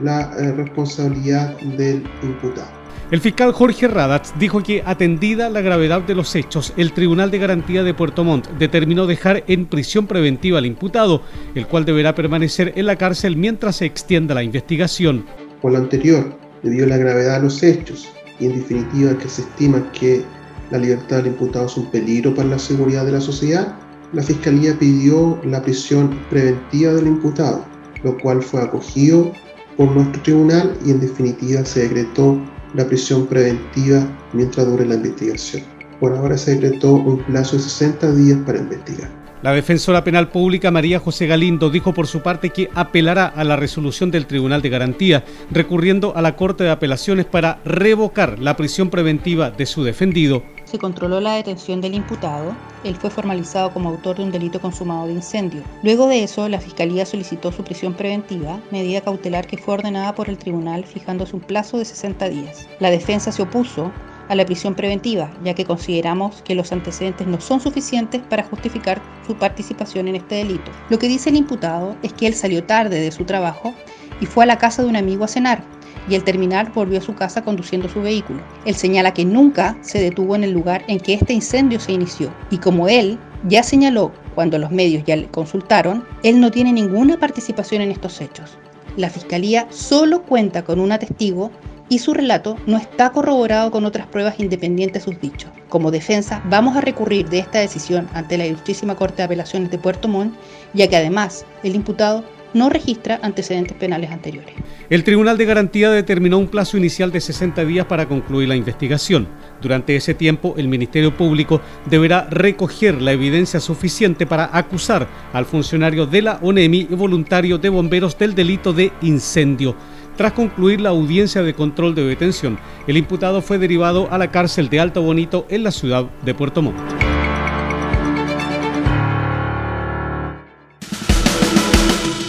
la 0.03 0.33
eh, 0.39 0.53
responsabilidad 0.53 1.57
del 1.77 2.03
imputado. 2.23 2.84
El 3.11 3.21
fiscal 3.21 3.53
Jorge 3.53 3.87
Radatz 3.87 4.33
dijo 4.39 4.63
que, 4.63 4.83
atendida 4.85 5.51
la 5.51 5.61
gravedad 5.61 6.01
de 6.01 6.15
los 6.15 6.35
hechos, 6.35 6.73
el 6.79 6.95
Tribunal 6.95 7.31
de 7.31 7.39
Garantía 7.39 7.83
de 7.83 7.93
Puerto 7.93 8.25
Montt 8.25 8.49
determinó 8.59 9.07
dejar 9.07 9.45
en 9.47 9.67
prisión 9.67 10.07
preventiva 10.07 10.57
al 10.59 10.65
imputado, 10.65 11.21
el 11.55 11.67
cual 11.67 11.85
deberá 11.85 12.15
permanecer 12.15 12.73
en 12.77 12.87
la 12.87 12.97
cárcel 12.97 13.37
mientras 13.37 13.77
se 13.77 13.85
extienda 13.85 14.35
la 14.35 14.43
investigación. 14.43 15.27
Por 15.61 15.73
lo 15.73 15.79
anterior, 15.79 16.35
debido 16.63 16.87
a 16.87 16.89
la 16.89 16.97
gravedad 16.97 17.37
de 17.37 17.45
los 17.45 17.63
hechos 17.63 18.09
y 18.41 18.47
en 18.47 18.57
definitiva 18.57 19.19
que 19.19 19.29
se 19.29 19.43
estima 19.43 19.93
que 19.93 20.25
la 20.71 20.79
libertad 20.79 21.19
del 21.19 21.27
imputado 21.27 21.67
es 21.67 21.77
un 21.77 21.91
peligro 21.91 22.35
para 22.35 22.49
la 22.49 22.59
seguridad 22.59 23.05
de 23.05 23.13
la 23.13 23.21
sociedad, 23.21 23.77
la 24.15 24.23
Fiscalía 24.23 24.79
pidió 24.79 25.39
la 25.45 25.63
prisión 25.63 26.19
preventiva 26.31 26.95
del 26.95 27.09
imputado, 27.09 27.67
lo 28.03 28.17
cual 28.17 28.43
fue 28.43 28.63
acogido 28.63 29.31
por 29.77 29.91
nuestro 29.91 30.23
tribunal 30.23 30.75
y 30.87 30.91
en 30.91 31.01
definitiva 31.01 31.65
se 31.67 31.83
decretó 31.83 32.41
la 32.75 32.87
prisión 32.87 33.27
preventiva 33.27 34.07
mientras 34.33 34.67
dure 34.67 34.85
la 34.85 34.95
investigación. 34.97 35.63
Por 36.01 36.13
ahora 36.13 36.37
se 36.37 36.57
decretó 36.57 36.95
un 36.95 37.23
plazo 37.25 37.57
de 37.57 37.63
60 37.63 38.13
días 38.13 38.39
para 38.45 38.59
investigar. 38.59 39.25
La 39.43 39.53
defensora 39.53 40.03
penal 40.03 40.31
pública 40.31 40.71
María 40.71 40.99
José 40.99 41.27
Galindo 41.27 41.69
dijo 41.69 41.93
por 41.93 42.07
su 42.07 42.23
parte 42.23 42.49
que 42.49 42.71
apelará 42.75 43.27
a 43.27 43.45
la 43.45 43.57
resolución 43.57 44.11
del 44.11 44.27
Tribunal 44.27 44.63
de 44.63 44.71
Garantía, 44.71 45.25
recurriendo 45.51 46.17
a 46.17 46.23
la 46.23 46.35
Corte 46.35 46.65
de 46.65 46.71
Apelaciones 46.71 47.27
para 47.27 47.61
revocar 47.63 48.39
la 48.39 48.57
prisión 48.57 48.89
preventiva 48.89 49.51
de 49.51 49.67
su 49.67 49.85
defendido 49.85 50.43
se 50.75 50.81
controló 50.81 51.21
la 51.21 51.35
detención 51.35 51.81
del 51.81 51.95
imputado, 51.95 52.53
él 52.83 52.97
fue 52.97 53.09
formalizado 53.09 53.73
como 53.73 53.91
autor 53.91 54.17
de 54.17 54.25
un 54.25 54.33
delito 54.33 54.61
consumado 54.61 55.07
de 55.07 55.13
incendio. 55.13 55.63
Luego 55.85 56.09
de 56.09 56.25
eso, 56.25 56.49
la 56.49 56.59
Fiscalía 56.59 57.07
solicitó 57.07 57.53
su 57.53 57.63
prisión 57.63 57.95
preventiva, 57.95 58.59
medida 58.73 59.01
cautelar 59.01 59.47
que 59.47 59.57
fue 59.57 59.75
ordenada 59.75 60.17
por 60.17 60.29
el 60.29 60.37
tribunal 60.37 60.85
fijándose 60.85 61.37
un 61.37 61.43
plazo 61.43 61.79
de 61.79 61.85
60 61.85 62.29
días. 62.29 62.69
La 62.81 62.91
defensa 62.91 63.31
se 63.31 63.43
opuso 63.43 63.93
a 64.29 64.35
la 64.35 64.45
prisión 64.45 64.75
preventiva, 64.75 65.31
ya 65.45 65.55
que 65.55 65.65
consideramos 65.65 66.43
que 66.43 66.57
los 66.57 66.73
antecedentes 66.73 67.29
no 67.29 67.41
son 67.41 67.61
suficientes 67.61 68.21
para 68.23 68.43
justificar 68.43 69.01
su 69.29 69.37
participación 69.37 70.09
en 70.09 70.17
este 70.17 70.35
delito. 70.35 70.73
Lo 70.91 70.99
que 70.99 71.07
dice 71.07 71.31
el 71.31 71.37
imputado 71.37 71.95
es 72.03 72.13
que 72.13 72.27
él 72.27 72.35
salió 72.35 72.65
tarde 72.65 72.99
de 72.99 73.13
su 73.13 73.25
trabajo 73.25 73.73
y 74.21 74.27
fue 74.27 74.43
a 74.43 74.49
la 74.49 74.59
casa 74.59 74.83
de 74.83 74.89
un 74.89 74.97
amigo 74.97 75.23
a 75.23 75.29
cenar 75.29 75.63
y 76.09 76.15
al 76.15 76.25
terminar 76.25 76.73
volvió 76.73 76.99
a 76.99 77.03
su 77.03 77.15
casa 77.15 77.43
conduciendo 77.43 77.89
su 77.89 78.03
vehículo. 78.03 78.41
Él 78.65 78.75
señala 78.75 79.15
que 79.15 79.25
nunca 79.25 79.77
se 79.81 80.01
detuvo 80.01 80.37
en 80.37 80.45
el 80.45 80.53
lugar 80.53 80.85
en 80.89 81.01
que 81.01 81.15
este 81.15 81.33
incendio 81.33 81.81
se 81.81 81.93
inició 81.93 82.33
y 82.51 82.59
como 82.59 82.89
él 82.89 83.19
ya 83.49 83.63
señaló 83.63 84.13
cuando 84.35 84.59
los 84.59 84.71
medios 84.71 85.05
ya 85.05 85.17
le 85.17 85.27
consultaron, 85.27 86.05
él 86.23 86.41
no 86.41 86.51
tiene 86.51 86.73
ninguna 86.73 87.19
participación 87.19 87.83
en 87.83 87.91
estos 87.91 88.21
hechos. 88.21 88.57
La 88.97 89.11
Fiscalía 89.11 89.67
solo 89.71 90.23
cuenta 90.23 90.63
con 90.63 90.79
un 90.79 90.91
testigo 90.99 91.51
y 91.89 91.99
su 91.99 92.15
relato 92.15 92.57
no 92.67 92.77
está 92.77 93.11
corroborado 93.11 93.71
con 93.71 93.85
otras 93.85 94.07
pruebas 94.07 94.41
independientes 94.41 95.05
de 95.05 95.13
sus 95.13 95.21
dichos. 95.21 95.51
Como 95.69 95.91
defensa, 95.91 96.43
vamos 96.49 96.77
a 96.77 96.81
recurrir 96.81 97.29
de 97.29 97.41
esta 97.41 97.59
decisión 97.59 98.09
ante 98.15 98.39
la 98.39 98.47
Ilustrísima 98.47 98.95
Corte 98.95 99.17
de 99.19 99.25
Apelaciones 99.25 99.71
de 99.71 99.79
Puerto 99.79 100.09
Montt, 100.09 100.35
ya 100.73 100.89
que 100.89 100.97
además 100.97 101.45
el 101.63 101.75
imputado 101.75 102.25
no 102.55 102.71
registra 102.71 103.21
antecedentes 103.23 103.77
penales 103.77 104.11
anteriores. 104.11 104.55
El 104.89 105.05
Tribunal 105.05 105.37
de 105.37 105.45
Garantía 105.45 105.91
determinó 105.91 106.39
un 106.39 106.49
plazo 106.49 106.77
inicial 106.77 107.13
de 107.13 107.21
60 107.21 107.65
días 107.65 107.87
para 107.87 108.07
concluir 108.07 108.49
la 108.49 108.57
investigación. 108.57 109.29
Durante 109.61 109.97
ese 109.97 110.15
tiempo, 110.15 110.55
el 110.57 110.69
Ministerio 110.69 111.17
Público 111.17 111.61
deberá 111.89 112.27
recoger 112.31 113.01
la 113.03 113.13
evidencia 113.13 113.61
suficiente 113.61 114.27
para 114.27 114.57
acusar 114.57 115.07
al 115.33 115.45
funcionario 115.45 116.07
de 116.07 116.23
la 116.23 116.39
ONEMI 116.43 116.89
y 116.91 116.95
voluntario 116.95 117.59
de 117.59 117.69
bomberos 117.69 118.17
del 118.19 118.35
delito 118.35 118.73
de 118.73 118.93
incendio. 119.03 119.75
Tras 120.17 120.33
concluir 120.33 120.81
la 120.81 120.91
audiencia 120.91 121.43
de 121.43 121.55
control 121.55 121.95
de 121.95 122.05
detención, 122.05 122.59
el 122.87 122.97
imputado 122.97 123.43
fue 123.43 123.59
derivado 123.59 124.09
a 124.13 124.19
la 124.19 124.31
cárcel 124.31 124.69
de 124.69 124.79
Alto 124.79 125.03
Bonito 125.03 125.47
en 125.49 125.65
la 125.65 125.73
ciudad 125.73 126.05
de 126.25 126.35
Puerto 126.35 126.63
Montt. 126.63 127.14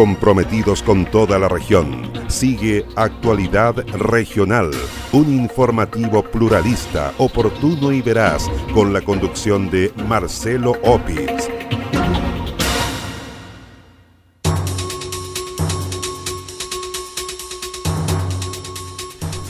Comprometidos 0.00 0.82
con 0.82 1.04
toda 1.04 1.38
la 1.38 1.46
región. 1.46 2.10
Sigue 2.28 2.86
Actualidad 2.96 3.74
Regional, 3.88 4.70
un 5.12 5.30
informativo 5.30 6.22
pluralista, 6.22 7.12
oportuno 7.18 7.92
y 7.92 8.00
veraz, 8.00 8.48
con 8.72 8.94
la 8.94 9.02
conducción 9.02 9.68
de 9.70 9.92
Marcelo 10.08 10.72
Opitz. 10.84 11.50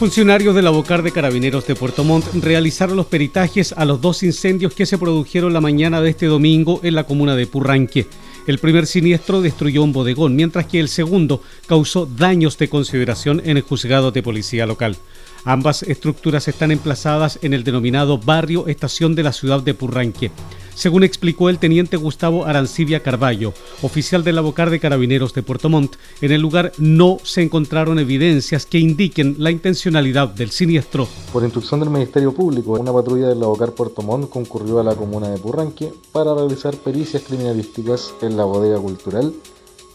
Funcionarios 0.01 0.57
de 0.57 0.63
la 0.63 0.71
Bocar 0.71 1.05
de 1.05 1.13
Carabineros 1.13 1.65
de 1.69 1.77
Puerto 1.77 2.03
Montt 2.03 2.25
realizaron 2.43 2.97
los 2.97 3.07
peritajes 3.07 3.73
a 3.73 3.85
los 3.85 4.01
dos 4.01 4.25
incendios 4.25 4.75
que 4.75 4.87
se 4.87 4.99
produjeron 4.99 5.53
la 5.53 5.61
mañana 5.61 6.01
de 6.01 6.11
este 6.11 6.27
domingo 6.27 6.81
en 6.83 6.97
la 6.97 7.05
comuna 7.05 7.37
de 7.37 7.47
Purranque. 7.47 8.09
El 8.51 8.59
primer 8.59 8.89
siniestro 8.89 9.43
destruyó 9.43 9.85
un 9.85 9.93
bodegón, 9.93 10.35
mientras 10.35 10.67
que 10.67 10.81
el 10.81 10.89
segundo 10.89 11.41
causó 11.69 12.05
daños 12.05 12.59
de 12.59 12.69
consideración 12.69 13.41
en 13.45 13.59
el 13.59 13.63
juzgado 13.63 14.11
de 14.11 14.25
policía 14.25 14.67
local. 14.67 14.97
Ambas 15.45 15.83
estructuras 15.83 16.49
están 16.49 16.71
emplazadas 16.71 17.39
en 17.43 17.55
el 17.55 17.65
denominado 17.65 18.19
barrio 18.19 18.67
estación 18.67 19.15
de 19.15 19.23
la 19.23 19.33
ciudad 19.33 19.63
de 19.63 19.75
Purranque. 19.75 20.31
Según 20.75 21.05
explicó 21.05 21.51
el 21.51 21.59
teniente 21.59 21.97
Gustavo 21.97 22.47
Arancibia 22.47 23.03
Carballo, 23.03 23.53
oficial 23.83 24.25
del 24.25 24.39
Abocar 24.39 24.71
de 24.71 24.81
Carabineros 24.81 25.35
de 25.35 25.43
Puerto 25.43 25.69
Montt, 25.69 25.97
en 26.21 26.33
el 26.33 26.41
lugar 26.41 26.73
no 26.79 27.19
se 27.23 27.43
encontraron 27.43 27.99
evidencias 27.99 28.67
que 28.67 28.79
indiquen 28.79 29.37
la 29.39 29.51
intencionalidad 29.51 30.29
del 30.29 30.51
siniestro. 30.51 31.09
Por 31.33 31.43
instrucción 31.43 31.81
del 31.81 31.91
Ministerio 31.91 32.33
Público, 32.33 32.73
una 32.73 32.93
patrulla 32.93 33.29
del 33.29 33.43
Abocar 33.43 33.73
Puerto 33.73 34.03
Montt 34.03 34.31
concurrió 34.31 34.81
a 34.81 34.85
la 34.85 34.95
comuna 34.95 35.29
de 35.29 35.39
Purranque 35.39 35.93
para 36.13 36.35
realizar 36.35 36.75
pericias 36.77 37.23
criminalísticas 37.25 38.15
en 38.23 38.37
la 38.37 38.45
bodega 38.45 38.79
cultural 38.79 39.35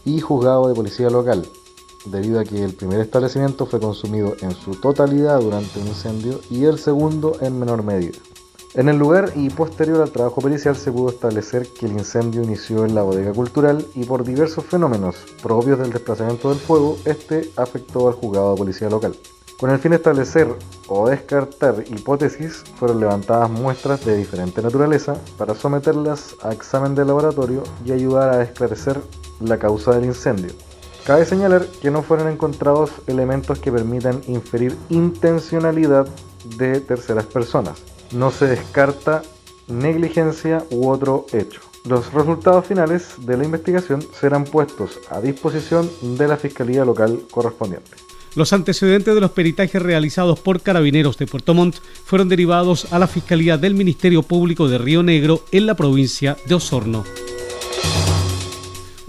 y 0.04 0.20
juzgado 0.20 0.68
de 0.68 0.74
policía 0.74 1.10
local, 1.10 1.44
debido 2.06 2.40
a 2.40 2.44
que 2.44 2.62
el 2.62 2.74
primer 2.74 3.00
establecimiento 3.00 3.66
fue 3.66 3.80
consumido 3.80 4.34
en 4.40 4.52
su 4.52 4.72
totalidad 4.72 5.40
durante 5.40 5.80
un 5.80 5.88
incendio 5.88 6.40
y 6.50 6.64
el 6.64 6.78
segundo 6.78 7.36
en 7.40 7.58
menor 7.58 7.82
medida. 7.82 8.18
En 8.74 8.90
el 8.90 8.98
lugar 8.98 9.32
y 9.34 9.48
posterior 9.48 10.02
al 10.02 10.10
trabajo 10.10 10.42
pericial 10.42 10.76
se 10.76 10.92
pudo 10.92 11.08
establecer 11.08 11.66
que 11.68 11.86
el 11.86 11.92
incendio 11.92 12.42
inició 12.42 12.84
en 12.84 12.94
la 12.94 13.02
bodega 13.02 13.32
cultural 13.32 13.86
y 13.94 14.04
por 14.04 14.22
diversos 14.22 14.66
fenómenos 14.66 15.16
propios 15.42 15.78
del 15.78 15.92
desplazamiento 15.92 16.50
del 16.50 16.58
fuego, 16.58 16.98
este 17.06 17.50
afectó 17.56 18.06
al 18.08 18.14
juzgado 18.14 18.50
de 18.50 18.58
policía 18.58 18.90
local. 18.90 19.16
Con 19.58 19.70
el 19.70 19.78
fin 19.78 19.92
de 19.92 19.96
establecer 19.96 20.54
o 20.88 21.08
descartar 21.08 21.84
hipótesis, 21.86 22.64
fueron 22.78 23.00
levantadas 23.00 23.50
muestras 23.50 24.04
de 24.04 24.14
diferente 24.14 24.60
naturaleza 24.60 25.16
para 25.38 25.54
someterlas 25.54 26.36
a 26.42 26.52
examen 26.52 26.94
de 26.94 27.06
laboratorio 27.06 27.62
y 27.82 27.92
ayudar 27.92 28.34
a 28.34 28.42
esclarecer 28.42 29.00
la 29.40 29.58
causa 29.58 29.92
del 29.92 30.04
incendio. 30.04 30.52
Cabe 31.06 31.24
señalar 31.24 31.64
que 31.80 31.92
no 31.92 32.02
fueron 32.02 32.28
encontrados 32.28 32.90
elementos 33.06 33.60
que 33.60 33.70
permitan 33.70 34.22
inferir 34.26 34.76
intencionalidad 34.90 36.08
de 36.58 36.80
terceras 36.80 37.26
personas. 37.26 37.78
No 38.10 38.32
se 38.32 38.46
descarta 38.46 39.22
negligencia 39.68 40.64
u 40.72 40.88
otro 40.88 41.26
hecho. 41.32 41.60
Los 41.84 42.12
resultados 42.12 42.66
finales 42.66 43.14
de 43.18 43.36
la 43.36 43.44
investigación 43.44 44.04
serán 44.18 44.42
puestos 44.42 44.98
a 45.08 45.20
disposición 45.20 45.88
de 46.18 46.26
la 46.26 46.36
Fiscalía 46.36 46.84
Local 46.84 47.20
correspondiente. 47.30 47.92
Los 48.34 48.52
antecedentes 48.52 49.14
de 49.14 49.20
los 49.20 49.30
peritajes 49.30 49.80
realizados 49.80 50.40
por 50.40 50.60
carabineros 50.60 51.16
de 51.18 51.28
Puerto 51.28 51.54
Montt 51.54 51.76
fueron 52.04 52.28
derivados 52.28 52.92
a 52.92 52.98
la 52.98 53.06
Fiscalía 53.06 53.58
del 53.58 53.74
Ministerio 53.74 54.24
Público 54.24 54.68
de 54.68 54.78
Río 54.78 55.04
Negro 55.04 55.44
en 55.52 55.66
la 55.66 55.76
provincia 55.76 56.36
de 56.46 56.56
Osorno. 56.56 57.04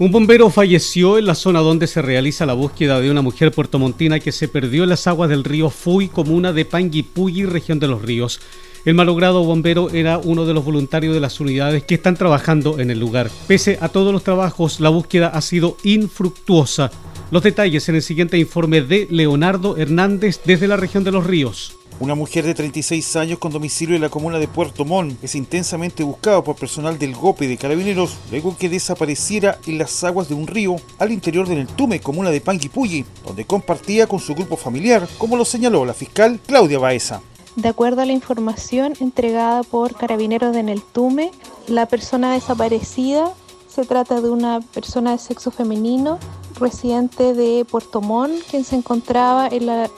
Un 0.00 0.12
bombero 0.12 0.48
falleció 0.48 1.18
en 1.18 1.26
la 1.26 1.34
zona 1.34 1.58
donde 1.58 1.88
se 1.88 2.00
realiza 2.00 2.46
la 2.46 2.52
búsqueda 2.52 3.00
de 3.00 3.10
una 3.10 3.20
mujer 3.20 3.50
puertomontina 3.50 4.20
que 4.20 4.30
se 4.30 4.46
perdió 4.46 4.84
en 4.84 4.90
las 4.90 5.08
aguas 5.08 5.28
del 5.28 5.42
río 5.42 5.70
Fui, 5.70 6.06
comuna 6.06 6.52
de 6.52 6.64
Panguipulli, 6.64 7.44
región 7.44 7.80
de 7.80 7.88
los 7.88 8.00
ríos. 8.00 8.40
El 8.84 8.94
malogrado 8.94 9.42
bombero 9.42 9.90
era 9.90 10.18
uno 10.18 10.46
de 10.46 10.54
los 10.54 10.64
voluntarios 10.64 11.14
de 11.14 11.20
las 11.20 11.40
unidades 11.40 11.82
que 11.82 11.96
están 11.96 12.16
trabajando 12.16 12.78
en 12.78 12.92
el 12.92 13.00
lugar. 13.00 13.28
Pese 13.48 13.76
a 13.80 13.88
todos 13.88 14.12
los 14.12 14.22
trabajos, 14.22 14.78
la 14.78 14.88
búsqueda 14.88 15.30
ha 15.30 15.40
sido 15.40 15.76
infructuosa. 15.82 16.92
Los 17.32 17.42
detalles 17.42 17.88
en 17.88 17.96
el 17.96 18.02
siguiente 18.02 18.38
informe 18.38 18.82
de 18.82 19.08
Leonardo 19.10 19.76
Hernández 19.76 20.40
desde 20.44 20.68
la 20.68 20.76
región 20.76 21.02
de 21.02 21.10
los 21.10 21.26
ríos. 21.26 21.77
Una 22.00 22.14
mujer 22.14 22.44
de 22.44 22.54
36 22.54 23.16
años 23.16 23.40
con 23.40 23.50
domicilio 23.50 23.96
en 23.96 24.02
la 24.02 24.08
comuna 24.08 24.38
de 24.38 24.46
Puerto 24.46 24.84
Montt 24.84 25.18
es 25.20 25.34
intensamente 25.34 26.04
buscada 26.04 26.44
por 26.44 26.54
personal 26.54 26.96
del 26.96 27.16
GOPE 27.16 27.48
de 27.48 27.56
Carabineros 27.56 28.16
luego 28.30 28.56
que 28.56 28.68
desapareciera 28.68 29.58
en 29.66 29.78
las 29.78 30.04
aguas 30.04 30.28
de 30.28 30.34
un 30.34 30.46
río 30.46 30.76
al 31.00 31.10
interior 31.10 31.48
de 31.48 31.56
Neltume, 31.56 31.98
comuna 31.98 32.30
de 32.30 32.40
Panguipulli, 32.40 33.04
donde 33.26 33.44
compartía 33.46 34.06
con 34.06 34.20
su 34.20 34.36
grupo 34.36 34.56
familiar, 34.56 35.08
como 35.18 35.36
lo 35.36 35.44
señaló 35.44 35.84
la 35.84 35.92
fiscal 35.92 36.38
Claudia 36.46 36.78
Baeza. 36.78 37.20
De 37.56 37.68
acuerdo 37.68 38.02
a 38.02 38.06
la 38.06 38.12
información 38.12 38.94
entregada 39.00 39.64
por 39.64 39.96
Carabineros 39.96 40.54
de 40.54 40.62
Neltume, 40.62 41.32
la 41.66 41.86
persona 41.86 42.32
desaparecida 42.32 43.34
se 43.66 43.84
trata 43.84 44.20
de 44.20 44.30
una 44.30 44.60
persona 44.60 45.10
de 45.10 45.18
sexo 45.18 45.50
femenino 45.50 46.20
residente 46.60 47.34
de 47.34 47.64
Puerto 47.64 48.00
Montt, 48.00 48.40
quien 48.48 48.62
se 48.62 48.76
encontraba 48.76 49.48
en 49.48 49.66
la 49.66 49.90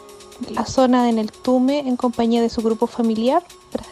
la 0.48 0.66
zona 0.66 1.04
de 1.04 1.12
Neltume 1.12 1.80
en 1.80 1.96
compañía 1.96 2.42
de 2.42 2.48
su 2.48 2.62
grupo 2.62 2.86
familiar. 2.86 3.42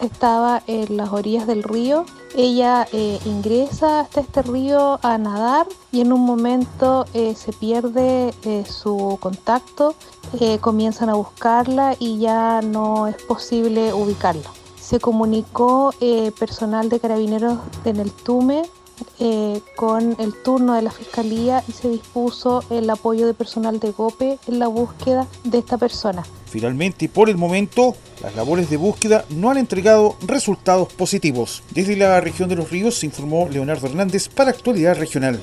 Estaba 0.01 0.63
en 0.67 0.97
las 0.97 1.13
orillas 1.13 1.47
del 1.47 1.63
río. 1.63 2.05
Ella 2.35 2.87
eh, 2.93 3.19
ingresa 3.25 4.01
hasta 4.01 4.21
este 4.21 4.43
río 4.43 4.99
a 5.03 5.19
nadar 5.19 5.67
y 5.93 6.01
en 6.01 6.13
un 6.13 6.21
momento 6.21 7.05
eh, 7.15 7.35
se 7.35 7.53
pierde 7.53 8.35
eh, 8.45 8.65
su 8.69 9.19
contacto. 9.21 9.95
comienzan 10.61 11.09
a 11.09 11.15
buscarla 11.15 11.97
y 11.99 12.19
ya 12.19 12.61
no 12.63 13.07
es 13.07 13.17
posible 13.23 13.93
ubicarla. 13.93 14.51
Se 14.81 15.01
comunicó 15.01 15.93
personal 16.39 16.89
de 16.89 16.99
carabineros 16.99 17.59
de 17.85 17.93
Neltume 17.93 18.63
con 19.77 20.17
el 20.19 20.35
turno 20.43 20.75
de 20.75 20.83
la 20.83 20.91
Fiscalía 20.91 21.63
y 21.69 21.73
se 21.73 21.89
dispuso 21.89 22.63
el 22.71 22.89
apoyo 22.91 23.27
de 23.27 23.35
personal 23.35 23.81
de 23.81 23.93
GOPE 23.93 24.39
en 24.47 24.59
la 24.59 24.69
búsqueda 24.69 25.27
de 25.45 25.59
esta 25.59 25.79
persona. 25.79 26.25
Finalmente 26.47 27.09
por 27.09 27.29
el 27.29 27.37
momento, 27.37 27.95
las 28.23 28.35
labores 28.35 28.71
de 28.71 28.77
búsqueda 28.77 29.25
no 29.29 29.51
han 29.51 29.59
entregado 29.59 30.17
resultados 30.27 30.93
positivos. 30.93 31.63
Desde 31.71 31.97
la 31.97 32.21
región 32.21 32.49
de 32.49 32.57
los 32.57 32.71
ríos 32.71 32.97
se 32.97 33.07
informó 33.07 33.49
Leonardo 33.49 33.87
Hernández 33.87 34.29
para 34.29 34.51
Actualidad 34.51 34.97
Regional. 34.97 35.41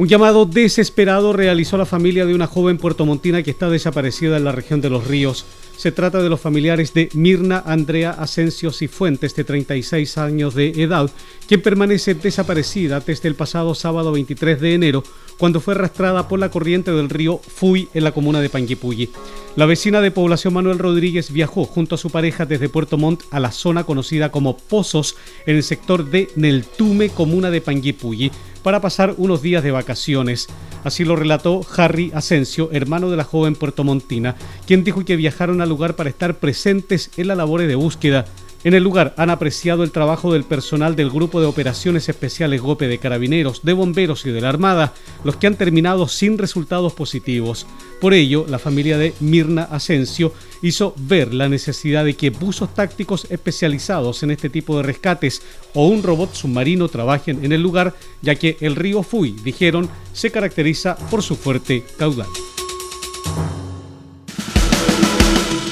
Un 0.00 0.08
llamado 0.08 0.46
desesperado 0.46 1.34
realizó 1.34 1.76
la 1.76 1.84
familia 1.84 2.24
de 2.24 2.34
una 2.34 2.46
joven 2.46 2.78
puertomontina 2.78 3.42
que 3.42 3.50
está 3.50 3.68
desaparecida 3.68 4.38
en 4.38 4.44
la 4.44 4.52
región 4.52 4.80
de 4.80 4.88
los 4.88 5.06
ríos. 5.06 5.44
Se 5.76 5.92
trata 5.92 6.22
de 6.22 6.30
los 6.30 6.40
familiares 6.40 6.94
de 6.94 7.10
Mirna 7.12 7.62
Andrea 7.66 8.12
Asensio 8.12 8.72
Cifuentes, 8.72 9.36
de 9.36 9.44
36 9.44 10.16
años 10.16 10.54
de 10.54 10.70
edad, 10.82 11.10
quien 11.46 11.60
permanece 11.60 12.14
desaparecida 12.14 13.00
desde 13.00 13.28
el 13.28 13.34
pasado 13.34 13.74
sábado 13.74 14.12
23 14.12 14.58
de 14.58 14.72
enero, 14.72 15.02
cuando 15.36 15.60
fue 15.60 15.74
arrastrada 15.74 16.28
por 16.28 16.38
la 16.38 16.50
corriente 16.50 16.92
del 16.92 17.10
río 17.10 17.36
Fui 17.36 17.90
en 17.92 18.04
la 18.04 18.12
comuna 18.12 18.40
de 18.40 18.48
Panguipulli. 18.48 19.10
La 19.56 19.66
vecina 19.66 20.00
de 20.00 20.10
población 20.10 20.54
Manuel 20.54 20.78
Rodríguez 20.78 21.30
viajó 21.30 21.64
junto 21.64 21.96
a 21.96 21.98
su 21.98 22.08
pareja 22.08 22.46
desde 22.46 22.70
Puerto 22.70 22.96
Montt 22.96 23.24
a 23.30 23.38
la 23.38 23.52
zona 23.52 23.84
conocida 23.84 24.30
como 24.30 24.56
Pozos, 24.56 25.16
en 25.44 25.56
el 25.56 25.62
sector 25.62 26.08
de 26.08 26.28
Neltume, 26.36 27.10
comuna 27.10 27.50
de 27.50 27.60
Panguipulli, 27.60 28.30
para 28.62 28.80
pasar 28.80 29.14
unos 29.16 29.42
días 29.42 29.62
de 29.62 29.70
vacaciones. 29.70 30.48
Así 30.84 31.04
lo 31.04 31.16
relató 31.16 31.60
Harry 31.76 32.10
Asensio, 32.14 32.70
hermano 32.72 33.10
de 33.10 33.16
la 33.16 33.24
joven 33.24 33.54
puertomontina, 33.54 34.36
quien 34.66 34.84
dijo 34.84 35.04
que 35.04 35.16
viajaron 35.16 35.60
al 35.60 35.68
lugar 35.68 35.96
para 35.96 36.10
estar 36.10 36.38
presentes 36.38 37.10
en 37.16 37.28
la 37.28 37.34
labores 37.34 37.68
de 37.68 37.74
búsqueda. 37.74 38.24
En 38.62 38.74
el 38.74 38.82
lugar 38.82 39.14
han 39.16 39.30
apreciado 39.30 39.84
el 39.84 39.90
trabajo 39.90 40.34
del 40.34 40.44
personal 40.44 40.94
del 40.94 41.08
Grupo 41.08 41.40
de 41.40 41.46
Operaciones 41.46 42.10
Especiales 42.10 42.60
GOPE 42.60 42.88
de 42.88 42.98
Carabineros, 42.98 43.62
de 43.62 43.72
Bomberos 43.72 44.26
y 44.26 44.30
de 44.32 44.42
la 44.42 44.50
Armada, 44.50 44.92
los 45.24 45.36
que 45.36 45.46
han 45.46 45.54
terminado 45.54 46.06
sin 46.08 46.36
resultados 46.36 46.92
positivos. 46.92 47.66
Por 48.02 48.12
ello, 48.12 48.44
la 48.46 48.58
familia 48.58 48.98
de 48.98 49.14
Mirna 49.20 49.62
Asensio 49.62 50.34
hizo 50.60 50.94
ver 50.98 51.32
la 51.32 51.48
necesidad 51.48 52.04
de 52.04 52.16
que 52.16 52.28
buzos 52.28 52.74
tácticos 52.74 53.26
especializados 53.30 54.22
en 54.22 54.30
este 54.30 54.50
tipo 54.50 54.76
de 54.76 54.82
rescates 54.82 55.40
o 55.72 55.86
un 55.86 56.02
robot 56.02 56.34
submarino 56.34 56.88
trabajen 56.88 57.42
en 57.42 57.52
el 57.52 57.62
lugar, 57.62 57.94
ya 58.20 58.34
que 58.34 58.58
el 58.60 58.76
río 58.76 59.02
Fui, 59.02 59.36
dijeron, 59.42 59.88
se 60.12 60.30
caracteriza 60.30 60.96
por 60.96 61.22
su 61.22 61.34
fuerte 61.34 61.82
caudal. 61.98 62.28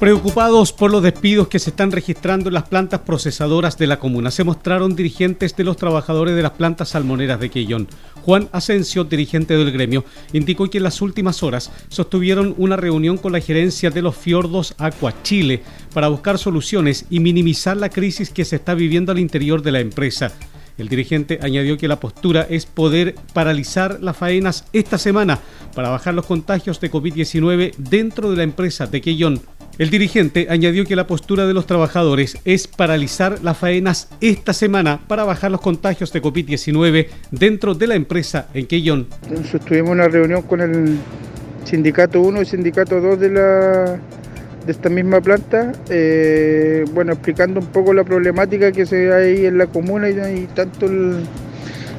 Preocupados 0.00 0.74
por 0.74 0.90
los 0.90 1.02
despidos 1.02 1.48
que 1.48 1.58
se 1.58 1.70
están 1.70 1.90
registrando 1.90 2.50
en 2.50 2.54
las 2.54 2.68
plantas 2.68 3.00
procesadoras 3.00 3.78
de 3.78 3.86
la 3.86 3.98
comuna, 3.98 4.30
se 4.30 4.44
mostraron 4.44 4.94
dirigentes 4.94 5.56
de 5.56 5.64
los 5.64 5.78
trabajadores 5.78 6.36
de 6.36 6.42
las 6.42 6.50
plantas 6.50 6.90
salmoneras 6.90 7.40
de 7.40 7.48
Quellón. 7.48 7.88
Juan 8.20 8.50
Asensio, 8.52 9.04
dirigente 9.04 9.56
del 9.56 9.72
gremio, 9.72 10.04
indicó 10.34 10.68
que 10.68 10.76
en 10.76 10.84
las 10.84 11.00
últimas 11.00 11.42
horas 11.42 11.72
sostuvieron 11.88 12.54
una 12.58 12.76
reunión 12.76 13.16
con 13.16 13.32
la 13.32 13.40
gerencia 13.40 13.88
de 13.88 14.02
los 14.02 14.14
fiordos 14.14 14.74
Aqua 14.76 15.14
Chile 15.22 15.62
para 15.94 16.08
buscar 16.08 16.36
soluciones 16.36 17.06
y 17.08 17.20
minimizar 17.20 17.78
la 17.78 17.88
crisis 17.88 18.28
que 18.28 18.44
se 18.44 18.56
está 18.56 18.74
viviendo 18.74 19.12
al 19.12 19.18
interior 19.18 19.62
de 19.62 19.72
la 19.72 19.80
empresa. 19.80 20.30
El 20.76 20.88
dirigente 20.88 21.38
añadió 21.40 21.78
que 21.78 21.88
la 21.88 22.00
postura 22.00 22.46
es 22.50 22.66
poder 22.66 23.14
paralizar 23.32 23.98
las 24.02 24.18
faenas 24.18 24.66
esta 24.74 24.98
semana 24.98 25.40
para 25.74 25.88
bajar 25.88 26.12
los 26.12 26.26
contagios 26.26 26.80
de 26.80 26.90
COVID-19 26.90 27.74
dentro 27.78 28.30
de 28.30 28.36
la 28.36 28.42
empresa 28.42 28.86
de 28.86 29.00
Quellón 29.00 29.40
el 29.78 29.90
dirigente 29.90 30.46
añadió 30.48 30.86
que 30.86 30.96
la 30.96 31.06
postura 31.06 31.46
de 31.46 31.52
los 31.52 31.66
trabajadores 31.66 32.38
es 32.46 32.66
paralizar 32.66 33.42
las 33.42 33.58
faenas 33.58 34.08
esta 34.22 34.54
semana 34.54 35.00
para 35.06 35.24
bajar 35.24 35.50
los 35.50 35.60
contagios 35.60 36.12
de 36.14 36.22
COVID-19 36.22 37.08
dentro 37.30 37.74
de 37.74 37.86
la 37.86 37.94
empresa 37.94 38.48
en 38.54 38.66
Quellón. 38.66 39.06
Entonces 39.28 39.60
tuvimos 39.60 39.90
una 39.90 40.08
reunión 40.08 40.42
con 40.42 40.62
el 40.62 40.96
sindicato 41.64 42.22
1 42.22 42.40
y 42.40 42.46
sindicato 42.46 43.02
2 43.02 43.20
de, 43.20 43.30
la, 43.30 44.00
de 44.64 44.72
esta 44.72 44.88
misma 44.88 45.20
planta, 45.20 45.72
eh, 45.90 46.84
bueno, 46.94 47.12
explicando 47.12 47.60
un 47.60 47.66
poco 47.66 47.92
la 47.92 48.04
problemática 48.04 48.72
que 48.72 48.86
se 48.86 49.12
hay 49.12 49.44
en 49.44 49.58
la 49.58 49.66
comuna 49.66 50.08
y, 50.08 50.48
tanto 50.54 50.86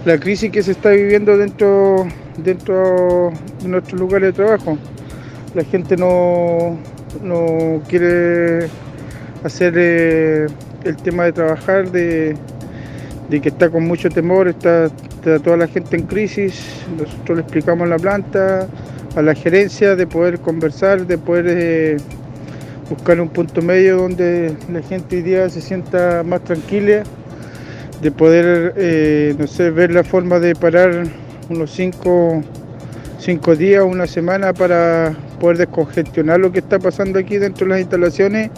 la 0.04 0.18
crisis 0.20 0.52
que 0.52 0.64
se 0.64 0.72
está 0.72 0.90
viviendo 0.90 1.38
dentro, 1.38 2.08
dentro 2.38 3.32
de 3.62 3.68
nuestros 3.68 4.00
lugares 4.00 4.30
de 4.30 4.34
trabajo. 4.34 4.80
la 5.54 5.64
gente 5.64 5.96
no, 5.96 6.80
no 7.22 7.82
quiere 7.88 8.68
hacer 9.44 9.74
eh, 9.78 10.48
el 10.84 10.98
tema 10.98 11.26
de 11.26 11.34
trabajar, 11.34 11.92
de, 11.92 12.36
que 13.30 13.50
está 13.50 13.70
con 13.70 13.86
mucho 13.86 14.10
temor, 14.10 14.48
está, 14.48 14.90
toda 15.44 15.58
la 15.58 15.68
gente 15.68 15.98
en 15.98 16.04
crisis, 16.04 16.84
nosotros 16.98 17.38
le 17.38 17.42
explicamos 17.44 17.88
la 17.90 17.98
planta, 17.98 18.68
a 19.16 19.22
la 19.22 19.34
gerencia, 19.36 19.96
de 19.96 20.08
poder 20.08 20.40
conversar, 20.40 21.06
de 21.06 21.18
poder 21.18 21.46
eh, 21.50 21.98
buscar 22.90 23.20
un 23.20 23.30
punto 23.30 23.62
medio 23.62 23.98
donde 23.98 24.56
la 24.72 24.82
gente 24.82 25.18
hoy 25.18 25.22
día 25.24 25.50
se 25.50 25.62
sienta 25.62 26.24
más 26.24 26.44
tranquila, 26.44 27.04
de 28.02 28.12
poder, 28.12 28.74
eh, 28.78 29.36
no 29.38 29.48
sé, 29.48 29.72
ver 29.72 29.92
la 29.92 30.04
forma 30.04 30.40
de 30.40 30.56
parar 30.56 31.04
unos 31.50 31.72
cinco, 31.72 32.44
cinco 33.20 33.56
días, 33.56 33.84
una 33.84 34.08
semana 34.08 34.54
para 34.54 35.16
poder 35.40 35.58
descongestionar 35.58 36.40
lo 36.40 36.52
que 36.52 36.60
está 36.60 36.80
pasando 36.80 37.20
aquí 37.20 37.38
dentro 37.38 37.66
de 37.66 37.72
las 37.72 37.80
instalaciones 37.82 38.52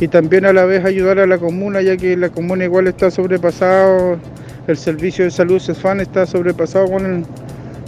y 0.00 0.08
también 0.08 0.46
a 0.46 0.52
la 0.52 0.64
vez 0.64 0.84
ayudar 0.84 1.18
a 1.18 1.26
la 1.26 1.38
comuna, 1.38 1.82
ya 1.82 1.96
que 1.96 2.16
la 2.16 2.30
comuna 2.30 2.64
igual 2.64 2.86
está 2.86 3.10
sobrepasado, 3.10 4.18
el 4.66 4.76
servicio 4.76 5.24
de 5.24 5.30
salud 5.30 5.60
CESFAN 5.60 6.00
está 6.00 6.26
sobrepasado 6.26 6.90
con, 6.90 7.26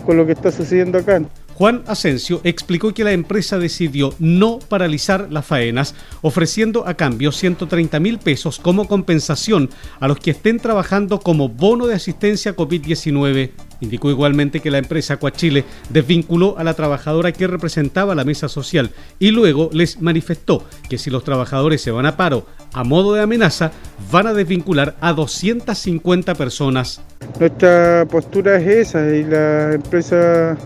con 0.04 0.16
lo 0.16 0.26
que 0.26 0.32
está 0.32 0.52
sucediendo 0.52 0.98
acá. 0.98 1.22
Juan 1.54 1.84
Asensio 1.86 2.40
explicó 2.44 2.92
que 2.92 3.04
la 3.04 3.12
empresa 3.12 3.58
decidió 3.58 4.14
no 4.18 4.58
paralizar 4.58 5.28
las 5.30 5.46
faenas, 5.46 5.94
ofreciendo 6.22 6.86
a 6.86 6.94
cambio 6.94 7.30
130 7.30 8.00
mil 8.00 8.18
pesos 8.18 8.58
como 8.58 8.88
compensación 8.88 9.70
a 10.00 10.08
los 10.08 10.18
que 10.18 10.32
estén 10.32 10.58
trabajando 10.58 11.20
como 11.20 11.48
bono 11.48 11.86
de 11.86 11.94
asistencia 11.94 12.56
COVID-19. 12.56 13.50
Indicó 13.82 14.08
igualmente 14.08 14.60
que 14.60 14.70
la 14.70 14.78
empresa 14.78 15.18
Coachile 15.18 15.64
desvinculó 15.90 16.56
a 16.56 16.64
la 16.64 16.72
trabajadora 16.72 17.32
que 17.32 17.46
representaba 17.46 18.14
la 18.14 18.24
mesa 18.24 18.48
social 18.48 18.90
y 19.18 19.30
luego 19.30 19.68
les 19.74 20.00
manifestó 20.00 20.64
que 20.88 20.96
si 20.96 21.10
los 21.10 21.24
trabajadores 21.24 21.82
se 21.82 21.90
van 21.90 22.06
a 22.06 22.16
paro 22.16 22.46
a 22.72 22.82
modo 22.82 23.12
de 23.12 23.20
amenaza, 23.20 23.72
van 24.10 24.28
a 24.28 24.32
desvincular 24.32 24.96
a 25.02 25.12
250 25.12 26.34
personas. 26.36 27.02
Nuestra 27.38 28.06
postura 28.10 28.56
es 28.56 28.88
esa 28.88 29.14
y 29.14 29.24
la 29.24 29.74
empresa 29.74 30.56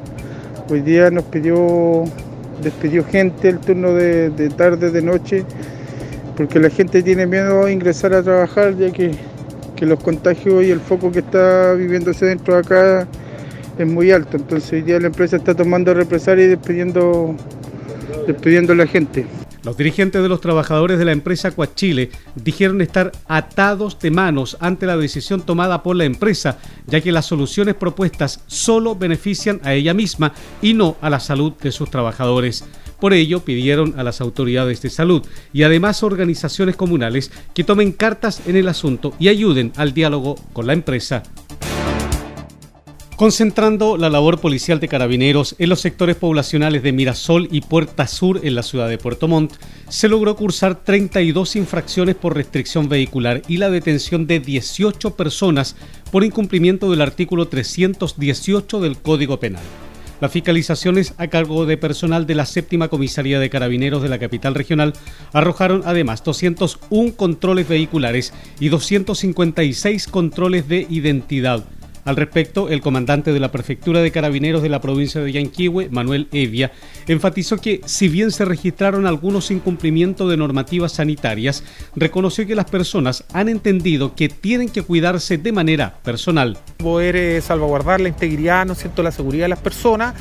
Hoy 0.68 0.80
día 0.80 1.12
nos 1.12 1.22
pidió, 1.24 2.04
despidió 2.60 3.04
gente 3.04 3.50
el 3.50 3.60
turno 3.60 3.92
de, 3.92 4.50
tarde, 4.56 4.90
de 4.90 5.00
noche, 5.00 5.44
porque 6.36 6.58
la 6.58 6.70
gente 6.70 7.04
tiene 7.04 7.24
miedo 7.24 7.66
a 7.66 7.70
ingresar 7.70 8.12
a 8.14 8.20
trabajar, 8.20 8.76
ya 8.76 8.90
que, 8.90 9.12
los 9.84 10.02
contagios 10.02 10.64
y 10.64 10.70
el 10.70 10.80
foco 10.80 11.12
que 11.12 11.18
está 11.18 11.74
viviéndose 11.74 12.24
dentro 12.24 12.54
de 12.54 12.60
acá 12.60 13.08
es 13.78 13.86
muy 13.86 14.10
alto. 14.10 14.36
Entonces 14.36 14.72
hoy 14.72 14.82
día 14.82 14.98
la 14.98 15.08
empresa 15.08 15.36
está 15.36 15.54
tomando 15.54 15.92
represalia 15.92 16.46
y 16.46 16.48
despidiendo, 16.48 17.34
despidiendo 18.26 18.72
a 18.72 18.76
la 18.76 18.86
gente. 18.86 19.26
Los 19.66 19.76
dirigentes 19.76 20.22
de 20.22 20.28
los 20.28 20.40
trabajadores 20.40 20.96
de 20.96 21.04
la 21.04 21.10
empresa 21.10 21.50
Coachile 21.50 22.10
dijeron 22.36 22.80
estar 22.80 23.10
atados 23.26 23.98
de 23.98 24.12
manos 24.12 24.56
ante 24.60 24.86
la 24.86 24.96
decisión 24.96 25.40
tomada 25.42 25.82
por 25.82 25.96
la 25.96 26.04
empresa, 26.04 26.58
ya 26.86 27.00
que 27.00 27.10
las 27.10 27.26
soluciones 27.26 27.74
propuestas 27.74 28.44
solo 28.46 28.94
benefician 28.94 29.60
a 29.64 29.74
ella 29.74 29.92
misma 29.92 30.32
y 30.62 30.74
no 30.74 30.96
a 31.00 31.10
la 31.10 31.18
salud 31.18 31.52
de 31.60 31.72
sus 31.72 31.90
trabajadores. 31.90 32.64
Por 33.00 33.12
ello, 33.12 33.40
pidieron 33.40 33.98
a 33.98 34.02
las 34.02 34.20
autoridades 34.20 34.80
de 34.82 34.90
salud 34.90 35.22
y 35.52 35.62
además 35.62 36.02
organizaciones 36.02 36.76
comunales 36.76 37.30
que 37.54 37.64
tomen 37.64 37.92
cartas 37.92 38.42
en 38.46 38.56
el 38.56 38.68
asunto 38.68 39.14
y 39.18 39.28
ayuden 39.28 39.72
al 39.76 39.92
diálogo 39.94 40.36
con 40.52 40.66
la 40.66 40.72
empresa. 40.72 41.22
Concentrando 43.16 43.96
la 43.96 44.10
labor 44.10 44.40
policial 44.40 44.78
de 44.78 44.88
carabineros 44.88 45.56
en 45.58 45.70
los 45.70 45.80
sectores 45.80 46.16
poblacionales 46.16 46.82
de 46.82 46.92
Mirasol 46.92 47.48
y 47.50 47.62
Puerta 47.62 48.06
Sur 48.06 48.40
en 48.42 48.54
la 48.54 48.62
ciudad 48.62 48.90
de 48.90 48.98
Puerto 48.98 49.26
Montt, 49.26 49.54
se 49.88 50.10
logró 50.10 50.36
cursar 50.36 50.84
32 50.84 51.56
infracciones 51.56 52.14
por 52.14 52.34
restricción 52.34 52.90
vehicular 52.90 53.40
y 53.48 53.56
la 53.56 53.70
detención 53.70 54.26
de 54.26 54.40
18 54.40 55.16
personas 55.16 55.76
por 56.12 56.24
incumplimiento 56.24 56.90
del 56.90 57.00
artículo 57.00 57.48
318 57.48 58.80
del 58.80 58.98
Código 58.98 59.40
Penal. 59.40 59.62
Las 60.20 60.32
fiscalizaciones 60.32 61.14
a 61.18 61.28
cargo 61.28 61.66
de 61.66 61.76
personal 61.76 62.26
de 62.26 62.34
la 62.34 62.46
séptima 62.46 62.88
comisaría 62.88 63.38
de 63.38 63.50
carabineros 63.50 64.02
de 64.02 64.08
la 64.08 64.18
capital 64.18 64.54
regional 64.54 64.94
arrojaron 65.34 65.82
además 65.84 66.24
201 66.24 67.16
controles 67.16 67.68
vehiculares 67.68 68.32
y 68.58 68.70
256 68.70 70.06
controles 70.08 70.68
de 70.68 70.86
identidad 70.88 71.64
al 72.06 72.16
respecto, 72.16 72.68
el 72.68 72.80
comandante 72.80 73.32
de 73.32 73.40
la 73.40 73.50
Prefectura 73.50 74.00
de 74.00 74.12
Carabineros 74.12 74.62
de 74.62 74.68
la 74.68 74.80
provincia 74.80 75.20
de 75.20 75.32
Yanquihue, 75.32 75.88
Manuel 75.90 76.28
Evia, 76.30 76.70
enfatizó 77.08 77.58
que 77.58 77.80
si 77.84 78.08
bien 78.08 78.30
se 78.30 78.44
registraron 78.44 79.06
algunos 79.06 79.50
incumplimientos 79.50 80.30
de 80.30 80.36
normativas 80.36 80.92
sanitarias, 80.92 81.64
reconoció 81.96 82.46
que 82.46 82.54
las 82.54 82.70
personas 82.70 83.24
han 83.32 83.48
entendido 83.48 84.14
que 84.14 84.28
tienen 84.28 84.68
que 84.68 84.82
cuidarse 84.82 85.36
de 85.36 85.50
manera 85.50 85.94
personal. 86.04 86.56
Poder 86.76 87.16
eh, 87.16 87.40
salvaguardar 87.40 88.00
la 88.00 88.08
integridad, 88.08 88.64
¿no 88.66 88.74
es 88.74 88.78
cierto?, 88.78 89.02
la 89.02 89.10
seguridad 89.10 89.46
de 89.46 89.48
las 89.50 89.58
personas, 89.58 90.14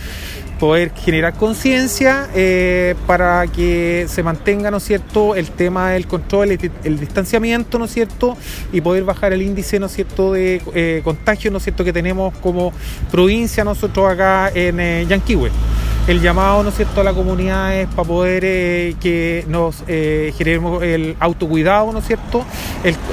poder 0.60 0.92
generar 0.96 1.34
conciencia 1.36 2.30
eh, 2.34 2.96
para 3.06 3.46
que 3.48 4.08
se 4.10 4.24
mantenga, 4.24 4.72
¿no 4.72 4.78
es 4.78 4.84
cierto?, 4.84 5.36
el 5.36 5.52
tema 5.52 5.92
del 5.92 6.08
control, 6.08 6.58
el, 6.84 7.00
distanciamiento, 7.00 7.78
¿no 7.78 7.86
es 7.86 7.92
cierto?, 7.92 8.38
y 8.72 8.82
poder 8.82 9.04
bajar 9.04 9.34
el 9.34 9.42
índice, 9.42 9.80
¿no 9.80 9.86
es 9.86 9.92
cierto?, 9.92 10.34
de 10.34 10.62
eh, 10.74 11.02
contagio, 11.04 11.52
¿no 11.52 11.58
es 11.58 11.64
cierto?, 11.64 11.75
que 11.84 11.94
tenemos 11.94 12.34
como 12.38 12.72
provincia 13.12 13.64
nosotros 13.64 14.10
acá 14.12 14.52
en 14.54 14.80
eh, 14.80 15.06
Yanquihue. 15.08 15.52
El 16.08 16.22
llamado, 16.22 16.62
¿no 16.62 16.70
es 16.70 16.76
cierto?, 16.76 17.02
a 17.02 17.04
la 17.04 17.14
comunidad 17.14 17.76
es 17.76 17.88
para 17.88 18.08
poder 18.08 18.44
eh, 18.46 18.96
que 19.02 19.44
nos 19.48 19.84
eh, 19.88 20.34
generemos 20.38 20.84
el 20.84 21.16
autocuidado, 21.20 21.92
¿no 21.92 21.98
es 21.98 22.06
cierto?, 22.06 22.46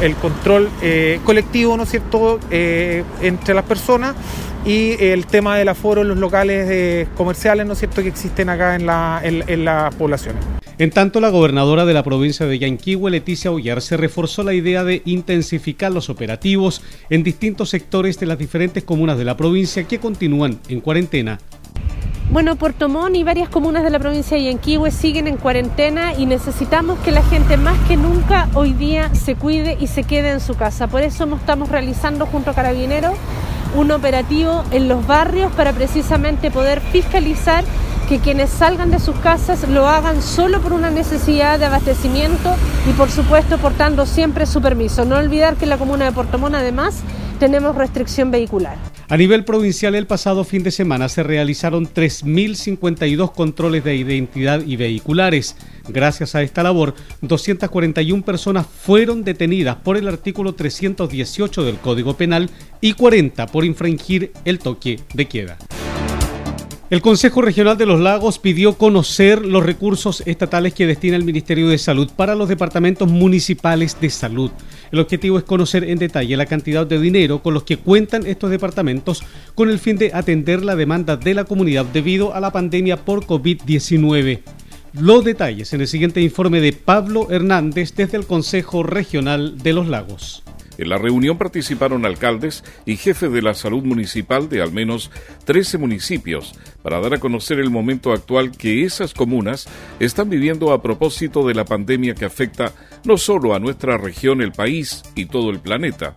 el, 0.03 0.15
control 0.17 0.69
eh, 0.83 1.19
colectivo, 1.25 1.75
¿no 1.79 1.85
es 1.85 1.89
cierto?, 1.89 2.39
entre 2.51 3.55
las 3.55 3.65
personas 3.65 4.15
y 4.67 5.03
el 5.03 5.27
tema 5.27 5.57
del 5.57 5.71
aforo 5.71 6.03
en 6.03 6.09
los 6.09 6.19
locales 6.19 7.09
comerciales, 7.17 7.67
¿no 7.67 7.73
es 7.73 7.79
cierto?, 7.79 8.03
que 8.03 8.09
existen 8.09 8.51
acá 8.51 8.75
en, 8.75 8.85
la, 8.85 9.23
en 9.25 9.65
las 9.65 9.95
poblaciones. 9.95 10.62
En 10.79 10.91
tanto, 10.91 11.21
la 11.21 11.29
gobernadora 11.29 11.85
de 11.85 11.93
la 11.93 12.03
provincia 12.03 12.47
de 12.47 12.59
Yanquihue, 12.59 13.11
Leticia 13.11 13.51
Ollar, 13.51 13.83
se 13.83 13.97
reforzó 13.97 14.43
la 14.43 14.55
idea 14.55 14.85
de 14.85 15.03
intensificar 15.05 15.93
los 15.93 16.09
operativos 16.09 16.83
en 17.11 17.23
distintos 17.23 17.71
sectores 17.71 18.19
de 18.19 18.27
las 18.27 18.39
diferentes 18.39 18.83
comunas 18.83 19.19
de 19.19 19.25
la 19.25 19.37
provincia 19.37 19.85
que 19.85 20.01
continúan 20.01 20.59
en 20.69 20.81
cuarentena. 20.81 21.39
Bueno, 22.31 22.57
Puerto 22.57 22.89
Montt 22.89 23.17
y 23.17 23.25
varias 23.25 23.51
comunas 23.51 23.85
de 23.85 23.91
la 23.91 23.99
provincia 23.99 24.39
de 24.39 24.45
Yanquihue 24.45 24.91
siguen 24.91 25.27
en 25.29 25.37
cuarentena 25.37 26.15
y 26.15 26.25
necesitamos 26.25 26.99
que 27.01 27.11
la 27.11 27.23
gente 27.23 27.59
más 27.59 27.79
que 27.87 27.99
nunca 27.99 28.49
hoy 28.55 28.73
día 28.73 29.15
se 29.15 29.35
cuide 29.35 29.77
y 29.79 29.87
se 29.87 30.05
quede 30.05 30.31
en 30.31 30.41
su 30.41 30.55
casa. 30.55 30.87
Por 30.87 31.03
eso 31.03 31.29
estamos 31.37 31.69
realizando 31.69 32.25
junto 32.25 32.51
a 32.51 32.55
Carabineros 32.55 33.13
un 33.75 33.91
operativo 33.91 34.65
en 34.71 34.89
los 34.89 35.07
barrios 35.07 35.53
para 35.53 35.73
precisamente 35.73 36.51
poder 36.51 36.81
fiscalizar 36.81 37.65
que 38.09 38.19
quienes 38.19 38.51
salgan 38.51 38.91
de 38.91 38.99
sus 38.99 39.17
casas 39.17 39.67
lo 39.69 39.87
hagan 39.87 40.21
solo 40.23 40.61
por 40.61 40.73
una 40.73 40.91
necesidad 40.91 41.59
de 41.59 41.67
abastecimiento 41.67 42.55
y 42.89 42.93
por 42.93 43.11
supuesto 43.11 43.59
portando 43.59 44.07
siempre 44.07 44.47
su 44.47 44.61
permiso. 44.61 45.05
No 45.05 45.17
olvidar 45.17 45.57
que 45.57 45.65
en 45.65 45.71
la 45.71 45.79
comuna 45.79 46.05
de 46.05 46.13
Portomón 46.13 46.55
además 46.55 47.01
tenemos 47.39 47.75
restricción 47.75 48.31
vehicular. 48.31 48.92
A 49.09 49.17
nivel 49.17 49.45
provincial, 49.45 49.95
el 49.95 50.07
pasado 50.07 50.45
fin 50.45 50.63
de 50.63 50.71
semana 50.71 51.09
se 51.09 51.23
realizaron 51.23 51.87
3.052 51.87 53.33
controles 53.33 53.85
de 53.85 53.97
identidad 53.97 54.63
y 54.65 54.77
vehiculares. 54.77 55.57
Gracias 55.89 56.35
a 56.35 56.43
esta 56.43 56.63
labor, 56.63 56.95
241 57.21 58.25
personas 58.25 58.67
fueron 58.67 59.25
detenidas 59.25 59.77
por 59.77 59.97
el 59.97 60.09
artículo 60.09 60.55
318 60.55 61.65
del 61.65 61.79
Código 61.79 62.17
Penal 62.17 62.49
y 62.81 62.95
40 62.95 63.47
por 63.49 63.65
infringir 63.65 64.33
el 64.45 64.59
toque 64.59 65.01
de 65.13 65.27
queda. 65.27 65.59
El 66.93 67.01
Consejo 67.01 67.41
Regional 67.41 67.79
de 67.79 67.87
los 67.87 68.01
Lagos 68.01 68.39
pidió 68.39 68.77
conocer 68.77 69.47
los 69.47 69.65
recursos 69.65 70.23
estatales 70.27 70.75
que 70.75 70.87
destina 70.87 71.17
el 71.17 71.25
Ministerio 71.25 71.71
de 71.71 71.79
Salud 71.79 72.11
para 72.15 72.35
los 72.35 72.51
departamentos 72.51 73.09
municipales 73.09 73.97
de 73.99 74.11
salud. 74.11 74.51
El 74.91 74.99
objetivo 74.99 75.39
es 75.39 75.45
conocer 75.45 75.85
en 75.85 75.99
detalle 75.99 76.37
la 76.37 76.45
cantidad 76.45 76.87
de 76.87 77.01
dinero 77.01 77.43
con 77.43 77.55
los 77.55 77.63
que 77.63 77.79
cuentan 77.79 78.27
estos 78.27 78.51
departamentos 78.51 79.23
con 79.55 79.71
el 79.71 79.79
fin 79.79 79.97
de 79.97 80.13
atender 80.13 80.63
la 80.63 80.77
demanda 80.77 81.17
de 81.17 81.33
la 81.33 81.45
comunidad 81.45 81.87
debido 81.87 82.35
a 82.35 82.41
la 82.41 82.53
pandemia 82.53 83.03
por 83.07 83.25
COVID-19. 83.25 84.43
Los 84.93 85.25
detalles 85.25 85.73
en 85.73 85.81
el 85.81 85.89
siguiente 85.89 86.21
informe 86.21 86.61
de 86.61 86.75
Pablo 86.75 87.31
Hernández 87.31 87.95
desde 87.95 88.19
el 88.19 88.27
Consejo 88.27 88.83
Regional 88.83 89.57
de 89.57 89.73
los 89.73 89.89
Lagos. 89.89 90.43
En 90.79 90.89
la 90.89 90.99
reunión 90.99 91.39
participaron 91.39 92.07
alcaldes 92.07 92.65
y 92.87 92.97
jefes 92.97 93.33
de 93.33 93.43
la 93.43 93.55
salud 93.55 93.83
municipal 93.83 94.49
de 94.49 94.63
al 94.63 94.73
menos 94.73 95.11
13 95.45 95.79
municipios 95.79 96.55
para 96.83 97.01
dar 97.01 97.15
a 97.15 97.21
conocer 97.21 97.59
el 97.59 97.71
momento 97.71 98.13
actual 98.13 98.53
que 98.53 98.85
esas 98.85 99.15
comunas 99.15 99.67
están 100.01 100.31
viviendo 100.31 100.73
a 100.73 100.83
propósito 100.83 101.47
de 101.47 101.55
la 101.55 101.65
pandemia 101.65 102.15
que 102.15 102.25
afecta 102.25 102.73
no 103.05 103.19
solo 103.19 103.55
a 103.55 103.61
nuestra 103.61 103.99
región, 103.99 104.41
el 104.41 104.53
país 104.53 105.03
y 105.15 105.27
todo 105.27 105.51
el 105.51 105.61
planeta. 105.61 106.15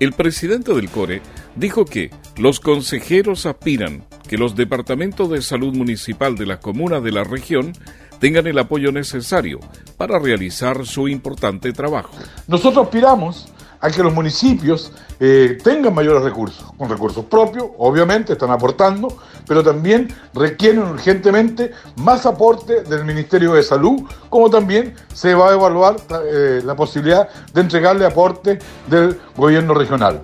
El 0.00 0.12
presidente 0.12 0.74
del 0.74 0.88
CORE 0.88 1.22
dijo 1.54 1.84
que 1.84 2.10
los 2.36 2.58
consejeros 2.58 3.46
aspiran 3.46 4.04
que 4.28 4.38
los 4.38 4.56
departamentos 4.56 5.30
de 5.30 5.42
salud 5.42 5.76
municipal 5.76 6.36
de 6.36 6.46
las 6.46 6.58
comunas 6.58 7.02
de 7.04 7.12
la 7.12 7.22
región 7.22 7.72
tengan 8.18 8.46
el 8.46 8.58
apoyo 8.58 8.92
necesario 8.92 9.60
para 9.96 10.18
realizar 10.18 10.86
su 10.86 11.08
importante 11.08 11.72
trabajo. 11.72 12.16
Nosotros 12.48 12.86
aspiramos 12.86 13.52
a 13.82 13.90
que 13.90 14.02
los 14.02 14.14
municipios 14.14 14.92
eh, 15.18 15.58
tengan 15.62 15.92
mayores 15.92 16.22
recursos, 16.22 16.64
con 16.78 16.88
recursos 16.88 17.24
propios, 17.24 17.66
obviamente 17.78 18.32
están 18.32 18.50
aportando, 18.50 19.18
pero 19.46 19.62
también 19.62 20.08
requieren 20.32 20.82
urgentemente 20.82 21.72
más 21.96 22.24
aporte 22.24 22.82
del 22.84 23.04
Ministerio 23.04 23.54
de 23.54 23.62
Salud, 23.62 24.04
como 24.30 24.48
también 24.48 24.94
se 25.12 25.34
va 25.34 25.50
a 25.50 25.52
evaluar 25.54 25.96
eh, 26.24 26.62
la 26.64 26.76
posibilidad 26.76 27.28
de 27.52 27.60
entregarle 27.60 28.06
aporte 28.06 28.60
del 28.86 29.20
gobierno 29.36 29.74
regional. 29.74 30.22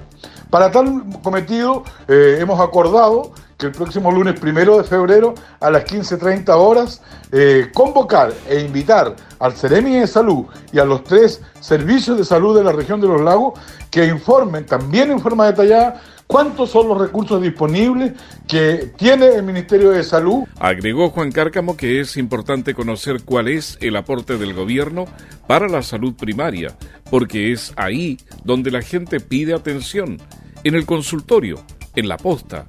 Para 0.50 0.70
tal 0.70 1.04
cometido, 1.22 1.82
eh, 2.06 2.38
hemos 2.40 2.60
acordado 2.60 3.32
que 3.58 3.66
el 3.66 3.72
próximo 3.72 4.12
lunes 4.12 4.38
primero 4.38 4.78
de 4.78 4.84
febrero 4.84 5.34
a 5.58 5.68
las 5.68 5.84
15.30 5.84 6.48
horas 6.50 7.02
eh, 7.32 7.70
convocar 7.74 8.32
e 8.48 8.60
invitar 8.60 9.16
al 9.40 9.52
Ceremi 9.52 9.96
de 9.96 10.06
Salud 10.06 10.46
y 10.72 10.78
a 10.78 10.84
los 10.84 11.02
tres 11.02 11.42
servicios 11.60 12.16
de 12.16 12.24
salud 12.24 12.56
de 12.56 12.62
la 12.62 12.70
región 12.70 13.00
de 13.00 13.08
los 13.08 13.20
lagos 13.20 13.58
que 13.90 14.06
informen 14.06 14.64
también 14.64 15.10
en 15.10 15.18
forma 15.18 15.46
detallada 15.46 16.00
cuántos 16.28 16.70
son 16.70 16.86
los 16.86 16.98
recursos 16.98 17.42
disponibles 17.42 18.12
que 18.46 18.92
tiene 18.96 19.26
el 19.26 19.42
Ministerio 19.42 19.90
de 19.90 20.04
Salud. 20.04 20.44
Agregó 20.60 21.10
Juan 21.10 21.32
Cárcamo 21.32 21.76
que 21.76 22.00
es 22.00 22.16
importante 22.16 22.74
conocer 22.74 23.24
cuál 23.24 23.48
es 23.48 23.76
el 23.80 23.96
aporte 23.96 24.38
del 24.38 24.54
gobierno 24.54 25.06
para 25.48 25.68
la 25.68 25.82
salud 25.82 26.14
primaria, 26.14 26.76
porque 27.10 27.50
es 27.50 27.72
ahí 27.74 28.18
donde 28.44 28.70
la 28.70 28.82
gente 28.82 29.18
pide 29.18 29.54
atención, 29.54 30.18
en 30.62 30.74
el 30.76 30.86
consultorio, 30.86 31.64
en 31.96 32.08
la 32.08 32.18
posta, 32.18 32.66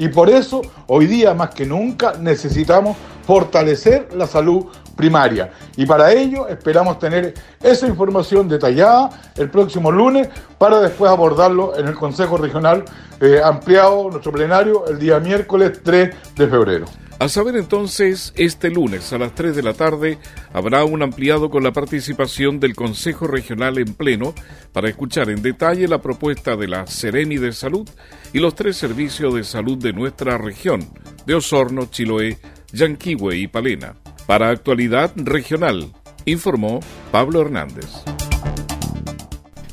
y 0.00 0.08
por 0.08 0.30
eso 0.30 0.62
hoy 0.86 1.06
día 1.06 1.34
más 1.34 1.50
que 1.50 1.66
nunca 1.66 2.14
necesitamos 2.18 2.96
fortalecer 3.26 4.08
la 4.14 4.26
salud 4.26 4.64
primaria. 4.96 5.50
Y 5.76 5.84
para 5.84 6.10
ello 6.10 6.48
esperamos 6.48 6.98
tener 6.98 7.34
esa 7.62 7.86
información 7.86 8.48
detallada 8.48 9.10
el 9.36 9.50
próximo 9.50 9.92
lunes 9.92 10.28
para 10.56 10.80
después 10.80 11.10
abordarlo 11.10 11.76
en 11.78 11.86
el 11.86 11.94
Consejo 11.94 12.38
Regional 12.38 12.82
eh, 13.20 13.42
ampliado, 13.44 14.08
nuestro 14.10 14.32
plenario, 14.32 14.86
el 14.86 14.98
día 14.98 15.20
miércoles 15.20 15.80
3 15.84 16.34
de 16.34 16.48
febrero. 16.48 16.86
A 17.20 17.28
saber 17.28 17.54
entonces, 17.56 18.32
este 18.34 18.70
lunes 18.70 19.12
a 19.12 19.18
las 19.18 19.34
3 19.34 19.54
de 19.54 19.62
la 19.62 19.74
tarde 19.74 20.16
habrá 20.54 20.84
un 20.84 21.02
ampliado 21.02 21.50
con 21.50 21.62
la 21.62 21.70
participación 21.70 22.60
del 22.60 22.74
Consejo 22.74 23.26
Regional 23.26 23.76
en 23.76 23.92
pleno 23.92 24.34
para 24.72 24.88
escuchar 24.88 25.28
en 25.28 25.42
detalle 25.42 25.86
la 25.86 26.00
propuesta 26.00 26.56
de 26.56 26.66
la 26.66 26.86
Sereni 26.86 27.36
de 27.36 27.52
Salud 27.52 27.86
y 28.32 28.38
los 28.38 28.54
tres 28.54 28.78
servicios 28.78 29.34
de 29.34 29.44
salud 29.44 29.76
de 29.76 29.92
nuestra 29.92 30.38
región, 30.38 30.88
de 31.26 31.34
Osorno, 31.34 31.90
Chiloé, 31.90 32.38
Yanquihue 32.72 33.36
y 33.36 33.48
Palena. 33.48 33.96
Para 34.26 34.48
actualidad 34.48 35.12
regional, 35.16 35.92
informó 36.24 36.80
Pablo 37.12 37.42
Hernández. 37.42 38.02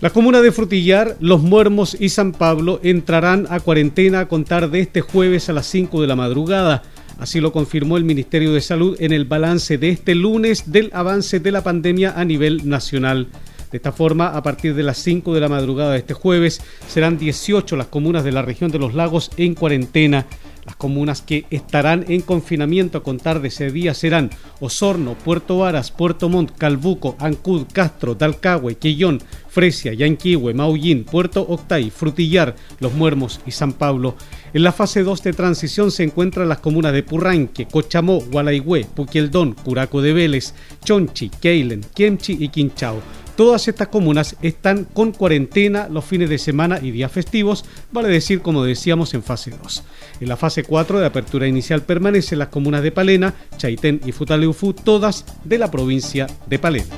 La 0.01 0.09
comuna 0.09 0.41
de 0.41 0.51
Frutillar, 0.51 1.15
Los 1.21 1.41
Muermos 1.41 1.95
y 1.97 2.09
San 2.09 2.33
Pablo 2.33 2.81
entrarán 2.83 3.47
a 3.49 3.61
cuarentena 3.61 4.19
a 4.19 4.27
contar 4.27 4.69
de 4.69 4.81
este 4.81 4.99
jueves 4.99 5.47
a 5.47 5.53
las 5.53 5.65
5 5.67 6.01
de 6.01 6.07
la 6.07 6.17
madrugada. 6.17 6.83
Así 7.19 7.39
lo 7.39 7.51
confirmó 7.51 7.97
el 7.97 8.03
Ministerio 8.03 8.53
de 8.53 8.61
Salud 8.61 8.95
en 8.99 9.11
el 9.11 9.25
balance 9.25 9.77
de 9.77 9.89
este 9.89 10.13
lunes 10.13 10.71
del 10.71 10.91
avance 10.93 11.39
de 11.39 11.51
la 11.51 11.63
pandemia 11.63 12.13
a 12.15 12.23
nivel 12.23 12.69
nacional. 12.69 13.27
De 13.71 13.77
esta 13.77 13.91
forma, 13.91 14.29
a 14.29 14.43
partir 14.43 14.75
de 14.75 14.83
las 14.83 14.97
5 14.99 15.33
de 15.33 15.41
la 15.41 15.49
madrugada 15.49 15.93
de 15.93 15.97
este 15.97 16.13
jueves, 16.13 16.61
serán 16.87 17.17
18 17.17 17.75
las 17.75 17.87
comunas 17.87 18.23
de 18.23 18.31
la 18.31 18.43
región 18.43 18.71
de 18.71 18.79
los 18.79 18.93
lagos 18.93 19.31
en 19.37 19.55
cuarentena. 19.55 20.25
Las 20.67 20.75
comunas 20.75 21.21
que 21.21 21.45
estarán 21.49 22.03
en 22.09 22.19
confinamiento 22.19 22.97
a 22.97 23.03
contar 23.03 23.39
de 23.39 23.47
ese 23.47 23.71
día 23.71 23.93
serán 23.93 24.31
Osorno, 24.59 25.13
Puerto 25.17 25.59
Varas, 25.59 25.91
Puerto 25.91 26.27
Montt, 26.27 26.57
Calbuco, 26.57 27.15
Ancud, 27.19 27.67
Castro, 27.71 28.15
Dalcahue, 28.15 28.75
Quillón, 28.75 29.21
Fresia, 29.47 29.93
Yanquihue, 29.93 30.53
Maullín, 30.53 31.05
Puerto 31.05 31.41
Octay, 31.47 31.89
Frutillar, 31.89 32.57
Los 32.81 32.93
Muermos 32.93 33.39
y 33.45 33.51
San 33.51 33.71
Pablo. 33.71 34.17
En 34.53 34.63
la 34.63 34.73
fase 34.73 35.03
2 35.03 35.23
de 35.23 35.31
transición 35.31 35.89
se 35.89 36.03
encuentran 36.03 36.49
las 36.49 36.59
comunas 36.59 36.91
de 36.91 37.03
Purranque, 37.03 37.65
Cochamó, 37.67 38.19
Gualaigüe, 38.19 38.85
Puquieldón, 38.93 39.53
Curaco 39.53 40.01
de 40.01 40.11
Vélez, 40.11 40.53
Chonchi, 40.83 41.29
Keilen, 41.29 41.85
Quemchi 41.95 42.35
y 42.43 42.49
Quinchao. 42.49 43.01
Todas 43.37 43.67
estas 43.67 43.89
comunas 43.89 44.35
están 44.41 44.85
con 44.85 45.11
cuarentena 45.11 45.87
los 45.89 46.03
fines 46.03 46.27
de 46.27 46.39
semana 46.39 46.79
y 46.81 46.89
días 46.89 47.11
festivos, 47.11 47.65
vale 47.91 48.09
decir 48.09 48.41
como 48.41 48.63
decíamos 48.63 49.13
en 49.13 49.21
fase 49.21 49.51
2. 49.51 49.83
En 50.19 50.27
la 50.27 50.37
fase 50.37 50.63
4 50.63 50.99
de 50.99 51.05
apertura 51.05 51.47
inicial 51.47 51.83
permanecen 51.83 52.39
las 52.39 52.47
comunas 52.47 52.81
de 52.81 52.91
Palena, 52.91 53.33
Chaitén 53.57 54.01
y 54.05 54.11
Futaleufu, 54.11 54.73
todas 54.73 55.25
de 55.43 55.57
la 55.57 55.69
provincia 55.69 56.27
de 56.47 56.59
Palena. 56.59 56.95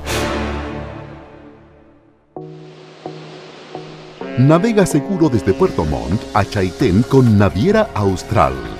Navega 4.38 4.86
seguro 4.86 5.28
desde 5.28 5.52
Puerto 5.52 5.84
Montt 5.84 6.22
a 6.32 6.44
Chaitén 6.44 7.02
con 7.02 7.36
Naviera 7.36 7.90
Austral 7.94 8.79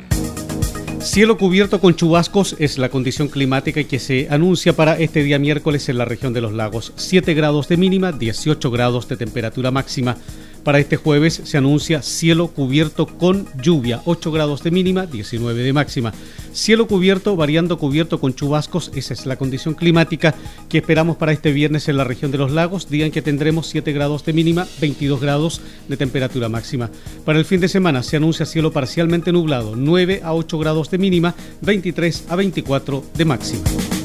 Cielo 1.03 1.37
cubierto 1.37 1.81
con 1.81 1.95
chubascos 1.95 2.55
es 2.59 2.77
la 2.77 2.89
condición 2.89 3.27
climática 3.27 3.83
que 3.83 3.97
se 3.97 4.27
anuncia 4.29 4.73
para 4.73 4.99
este 4.99 5.23
día 5.23 5.39
miércoles 5.39 5.89
en 5.89 5.97
la 5.97 6.05
región 6.05 6.31
de 6.31 6.41
los 6.41 6.53
lagos. 6.53 6.93
7 6.95 7.33
grados 7.33 7.67
de 7.67 7.77
mínima, 7.77 8.11
18 8.11 8.69
grados 8.69 9.07
de 9.07 9.17
temperatura 9.17 9.71
máxima. 9.71 10.17
Para 10.63 10.79
este 10.79 10.95
jueves 10.95 11.41
se 11.43 11.57
anuncia 11.57 12.03
cielo 12.03 12.47
cubierto 12.47 13.07
con 13.07 13.47
lluvia, 13.61 14.01
8 14.05 14.31
grados 14.31 14.61
de 14.61 14.69
mínima, 14.69 15.07
19 15.07 15.63
de 15.63 15.73
máxima. 15.73 16.13
Cielo 16.53 16.87
cubierto, 16.87 17.35
variando 17.35 17.79
cubierto 17.79 18.19
con 18.19 18.35
chubascos, 18.35 18.91
esa 18.93 19.13
es 19.13 19.25
la 19.25 19.37
condición 19.37 19.73
climática 19.73 20.35
que 20.69 20.77
esperamos 20.77 21.17
para 21.17 21.31
este 21.31 21.51
viernes 21.51 21.87
en 21.87 21.97
la 21.97 22.03
región 22.03 22.31
de 22.31 22.37
los 22.37 22.51
lagos, 22.51 22.89
día 22.89 23.05
en 23.05 23.11
que 23.11 23.23
tendremos 23.23 23.67
7 23.67 23.91
grados 23.91 24.23
de 24.23 24.33
mínima, 24.33 24.67
22 24.79 25.19
grados 25.19 25.61
de 25.87 25.97
temperatura 25.97 26.47
máxima. 26.47 26.91
Para 27.25 27.39
el 27.39 27.45
fin 27.45 27.59
de 27.59 27.67
semana 27.67 28.03
se 28.03 28.17
anuncia 28.17 28.45
cielo 28.45 28.71
parcialmente 28.71 29.31
nublado, 29.31 29.75
9 29.75 30.21
a 30.23 30.33
8 30.33 30.59
grados 30.59 30.91
de 30.91 30.97
mínima, 30.99 31.33
23 31.61 32.25
a 32.29 32.35
24 32.35 33.03
de 33.15 33.25
máxima. 33.25 34.00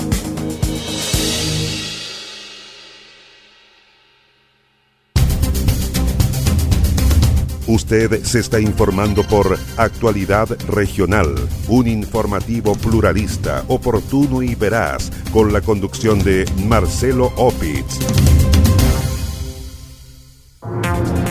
Usted 7.66 8.22
se 8.22 8.38
está 8.38 8.60
informando 8.60 9.24
por 9.24 9.58
Actualidad 9.76 10.48
Regional, 10.68 11.34
un 11.68 11.88
informativo 11.88 12.76
pluralista, 12.76 13.64
oportuno 13.66 14.40
y 14.40 14.54
veraz, 14.54 15.10
con 15.32 15.52
la 15.52 15.60
conducción 15.60 16.22
de 16.22 16.44
Marcelo 16.68 17.32
Opitz. 17.36 17.98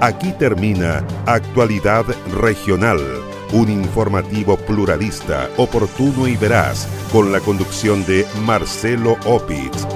Aquí 0.00 0.32
termina 0.38 1.06
Actualidad 1.24 2.04
Regional, 2.32 2.98
un 3.54 3.70
informativo 3.70 4.56
pluralista, 4.56 5.48
oportuno 5.56 6.28
y 6.28 6.36
veraz, 6.36 6.86
con 7.12 7.32
la 7.32 7.40
conducción 7.40 8.04
de 8.04 8.26
Marcelo 8.44 9.16
Opitz 9.24 9.86